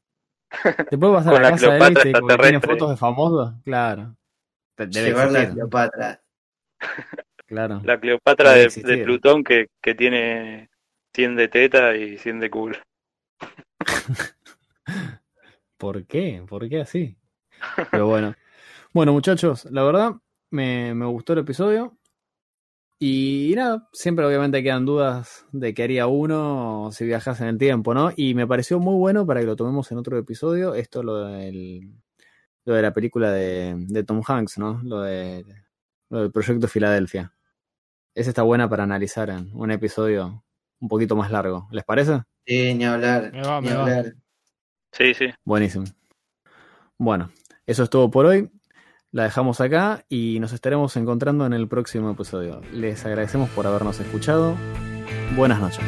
¿Te 0.89 0.97
puedo 0.97 1.15
pasar 1.15 1.35
a 1.35 1.41
la, 1.41 1.51
casa 1.51 1.73
de 1.73 1.79
él 1.79 1.99
y 2.07 2.37
tiene 2.43 2.61
fotos 2.61 2.91
de 2.91 2.97
famosos? 2.97 3.53
Claro. 3.65 4.17
Debe 4.79 4.91
Llevar 4.91 5.31
la 5.31 5.51
Cleopatra. 5.51 6.23
Claro. 7.47 7.83
La 7.85 8.01
Cleopatra 8.01 8.53
de, 8.53 9.05
Plutón 9.05 9.45
que, 9.45 9.69
que 9.83 9.95
tiene 9.95 10.71
100 11.15 11.37
de 11.37 11.49
teta 11.49 11.95
y 11.97 12.17
100 12.17 12.41
de 12.41 12.51
culo. 12.51 12.79
¿Por 15.77 16.07
qué? 16.07 16.45
¿Por 16.49 16.69
qué 16.69 16.81
así? 16.81 17.17
Pero 17.91 18.07
bueno. 18.07 18.35
Bueno, 18.93 19.13
muchachos, 19.13 19.67
la 19.71 19.83
verdad 19.83 20.15
me, 20.51 20.95
me 20.95 21.07
gustó 21.07 21.33
el 21.33 21.41
episodio. 21.41 21.97
Y 22.99 23.53
nada, 23.57 23.89
siempre 23.93 24.25
obviamente 24.25 24.63
quedan 24.63 24.87
dudas 24.87 25.47
de 25.53 25.75
qué 25.75 25.83
haría 25.83 26.07
uno 26.07 26.91
si 26.93 27.05
viajas 27.05 27.41
en 27.41 27.49
el 27.49 27.59
tiempo, 27.59 27.93
¿no? 27.93 28.13
Y 28.17 28.35
me 28.35 28.47
pareció 28.47 28.79
muy 28.79 28.95
bueno 28.95 29.27
para 29.27 29.41
que 29.41 29.47
lo 29.47 29.57
tomemos 29.57 29.91
en 29.93 29.99
otro 29.99 30.17
episodio, 30.17 30.75
esto 30.75 31.03
lo 31.03 31.27
del, 31.27 31.93
lo 32.65 32.75
de 32.75 32.83
la 32.83 32.95
película 32.95 33.31
de, 33.33 33.75
de 33.77 34.05
Tom 34.05 34.23
Hanks, 34.27 34.59
¿no? 34.59 34.81
Lo, 34.85 35.03
de, 35.03 35.45
lo 36.09 36.21
del 36.23 36.33
proyecto 36.33 36.69
Filadelfia. 36.69 37.35
Esa 38.15 38.31
está 38.31 38.43
buena 38.43 38.69
para 38.69 38.85
analizar 38.85 39.29
en 39.29 39.51
un 39.55 39.71
episodio 39.73 40.45
un 40.81 40.89
poquito 40.89 41.17
más 41.17 41.31
largo. 41.31 41.69
¿Les 41.73 41.85
parece? 41.85 42.23
Sí, 42.47 42.75
ni 42.75 42.85
hablar. 42.85 43.33
ni 43.33 43.69
hablar. 43.69 44.15
Sí, 44.93 45.15
sí. 45.15 45.27
Buenísimo. 45.45 45.87
Bueno, 46.99 47.31
eso 47.67 47.83
es 47.85 47.91
todo 47.91 48.11
por 48.11 48.27
hoy 48.27 48.51
la 49.15 49.23
dejamos 49.23 49.61
acá 49.61 50.05
y 50.09 50.41
nos 50.41 50.53
estaremos 50.53 50.97
encontrando 50.97 51.47
en 51.47 51.53
el 51.53 51.69
próximo 51.69 52.11
episodio. 52.11 52.61
Les 52.73 53.07
agradecemos 53.07 53.49
por 53.51 53.65
habernos 53.65 54.01
escuchado. 54.01 54.57
Buenas 55.37 55.61
noches. 55.61 55.85